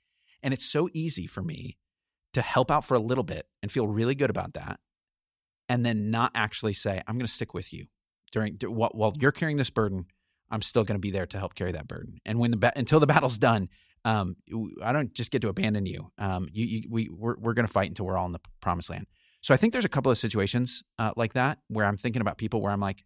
And 0.42 0.56
it's 0.56 0.66
so 0.66 0.90
easy 0.92 1.28
for 1.28 1.44
me 1.44 1.78
to 2.34 2.42
help 2.42 2.72
out 2.72 2.84
for 2.84 2.96
a 2.96 3.00
little 3.00 3.24
bit 3.24 3.46
and 3.62 3.72
feel 3.72 3.88
really 3.88 4.16
good 4.16 4.32
about 4.32 4.54
that. 4.54 4.80
And 5.70 5.86
then 5.86 6.10
not 6.10 6.32
actually 6.34 6.74
say, 6.74 7.02
I'm 7.08 7.16
going 7.16 7.28
to 7.28 7.32
stick 7.32 7.54
with 7.54 7.72
you 7.74 7.86
during 8.32 8.58
while 8.64 9.14
you're 9.20 9.32
carrying 9.32 9.58
this 9.58 9.70
burden. 9.70 10.06
I'm 10.50 10.64
still 10.64 10.84
going 10.84 10.96
to 10.96 11.00
be 11.02 11.12
there 11.12 11.28
to 11.28 11.38
help 11.38 11.54
carry 11.54 11.72
that 11.72 11.88
burden. 11.88 12.18
And 12.26 12.40
when 12.40 12.52
the 12.52 12.74
until 12.76 13.00
the 13.00 13.08
battle's 13.14 13.38
done, 13.38 13.70
um, 14.04 14.36
I 14.84 14.92
don't 14.92 15.14
just 15.14 15.32
get 15.32 15.42
to 15.44 15.48
abandon 15.48 15.86
you. 15.86 16.12
Um, 16.18 16.48
you, 16.52 16.66
you 16.66 16.82
we 16.90 17.10
we're, 17.10 17.36
we're 17.38 17.54
going 17.54 17.68
to 17.68 17.72
fight 17.72 17.90
until 17.90 18.06
we're 18.06 18.18
all 18.18 18.26
in 18.26 18.32
the 18.32 18.42
promised 18.62 18.90
land. 18.90 19.06
So 19.42 19.54
I 19.54 19.58
think 19.58 19.74
there's 19.74 19.86
a 19.86 19.90
couple 19.90 20.12
of 20.12 20.18
situations 20.18 20.84
uh, 20.98 21.12
like 21.16 21.34
that 21.34 21.60
where 21.68 21.86
I'm 21.86 21.98
thinking 21.98 22.22
about 22.22 22.40
people 22.40 22.62
where 22.62 22.72
I'm 22.72 22.80
like, 22.80 23.04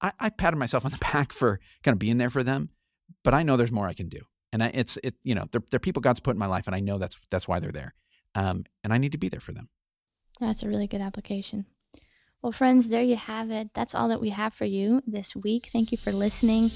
I, 0.00 0.12
I 0.18 0.28
patted 0.30 0.56
myself 0.56 0.84
on 0.84 0.90
the 0.90 0.98
back 1.12 1.32
for 1.32 1.60
kind 1.82 1.94
of 1.94 1.98
being 1.98 2.18
there 2.18 2.30
for 2.30 2.42
them, 2.42 2.70
but 3.24 3.34
I 3.34 3.42
know 3.42 3.56
there's 3.56 3.72
more 3.72 3.86
I 3.86 3.94
can 3.94 4.08
do. 4.08 4.20
And 4.52 4.62
I, 4.62 4.68
it's 4.68 4.98
it 5.02 5.14
you 5.22 5.34
know 5.34 5.44
they're, 5.50 5.62
they're 5.70 5.80
people 5.80 6.00
God's 6.00 6.20
put 6.20 6.34
in 6.34 6.38
my 6.38 6.46
life, 6.46 6.66
and 6.66 6.74
I 6.74 6.80
know 6.80 6.98
that's 6.98 7.18
that's 7.30 7.46
why 7.46 7.60
they're 7.60 7.72
there, 7.72 7.94
um, 8.34 8.64
and 8.82 8.92
I 8.92 8.98
need 8.98 9.12
to 9.12 9.18
be 9.18 9.28
there 9.28 9.40
for 9.40 9.52
them. 9.52 9.68
That's 10.40 10.62
a 10.62 10.68
really 10.68 10.86
good 10.86 11.02
application. 11.02 11.66
Well, 12.40 12.52
friends, 12.52 12.88
there 12.88 13.02
you 13.02 13.16
have 13.16 13.50
it. 13.50 13.74
That's 13.74 13.96
all 13.96 14.08
that 14.08 14.20
we 14.20 14.30
have 14.30 14.54
for 14.54 14.64
you 14.64 15.02
this 15.06 15.34
week. 15.34 15.66
Thank 15.66 15.90
you 15.90 15.98
for 15.98 16.12
listening. 16.12 16.70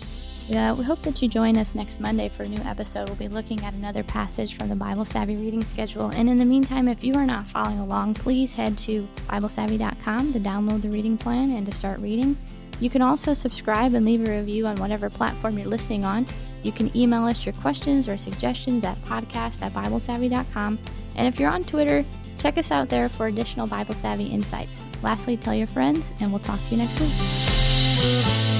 Uh, 0.53 0.75
we 0.77 0.85
hope 0.85 1.03
that 1.03 1.23
you 1.23 1.29
join 1.29 1.57
us 1.57 1.77
next 1.77 2.01
Monday 2.01 2.29
for 2.29 2.43
a 2.43 2.49
new 2.49 2.61
episode. 2.65 3.09
We'll 3.09 3.17
be 3.17 3.29
looking 3.29 3.63
at 3.65 3.73
another 3.73 4.03
passage 4.03 4.57
from 4.57 4.69
the 4.69 4.75
Bible 4.75 5.05
Savvy 5.05 5.37
reading 5.37 5.65
schedule. 5.65 6.11
And 6.17 6.29
in 6.29 6.37
the 6.37 6.45
meantime, 6.45 6.89
if 6.89 7.05
you 7.05 7.15
are 7.15 7.25
not 7.25 7.47
following 7.47 7.79
along, 7.79 8.15
please 8.15 8.53
head 8.53 8.77
to 8.79 9.07
BibleSavvy.com 9.29 10.33
to 10.33 10.41
download 10.41 10.83
the 10.83 10.89
reading 10.89 11.17
plan 11.17 11.53
and 11.53 11.65
to 11.67 11.73
start 11.73 12.01
reading. 12.01 12.37
You 12.83 12.91
can 12.91 13.01
also 13.01 13.33
subscribe 13.33 13.95
and 13.95 14.05
leave 14.05 14.27
a 14.27 14.31
review 14.33 14.67
on 14.67 14.75
whatever 14.77 15.09
platform 15.09 15.57
you're 15.57 15.69
listening 15.69 16.05
on. 16.05 16.27
You 16.65 16.73
can 16.73 16.95
email 16.97 17.25
us 17.27 17.47
your 17.47 17.53
questions 17.53 18.09
or 18.09 18.17
suggestions 18.17 18.85
at 18.85 18.97
podcast 19.03 19.63
at 19.63 19.71
BibleSavvy.com. 19.71 20.79
And 21.15 21.27
if 21.29 21.39
you're 21.39 21.51
on 21.51 21.63
Twitter, 21.63 22.05
check 22.39 22.59
us 22.59 22.73
out 22.73 22.89
there 22.89 23.09
for 23.09 23.27
additional 23.27 23.69
Bible 23.69 23.95
Savvy 23.95 24.27
insights. 24.27 24.85
Lastly, 25.01 25.37
tell 25.37 25.55
your 25.55 25.69
friends, 25.69 26.13
and 26.21 26.33
we'll 26.33 26.41
talk 26.41 26.59
to 26.59 26.75
you 26.75 26.79
next 26.79 26.99
week. 26.99 28.52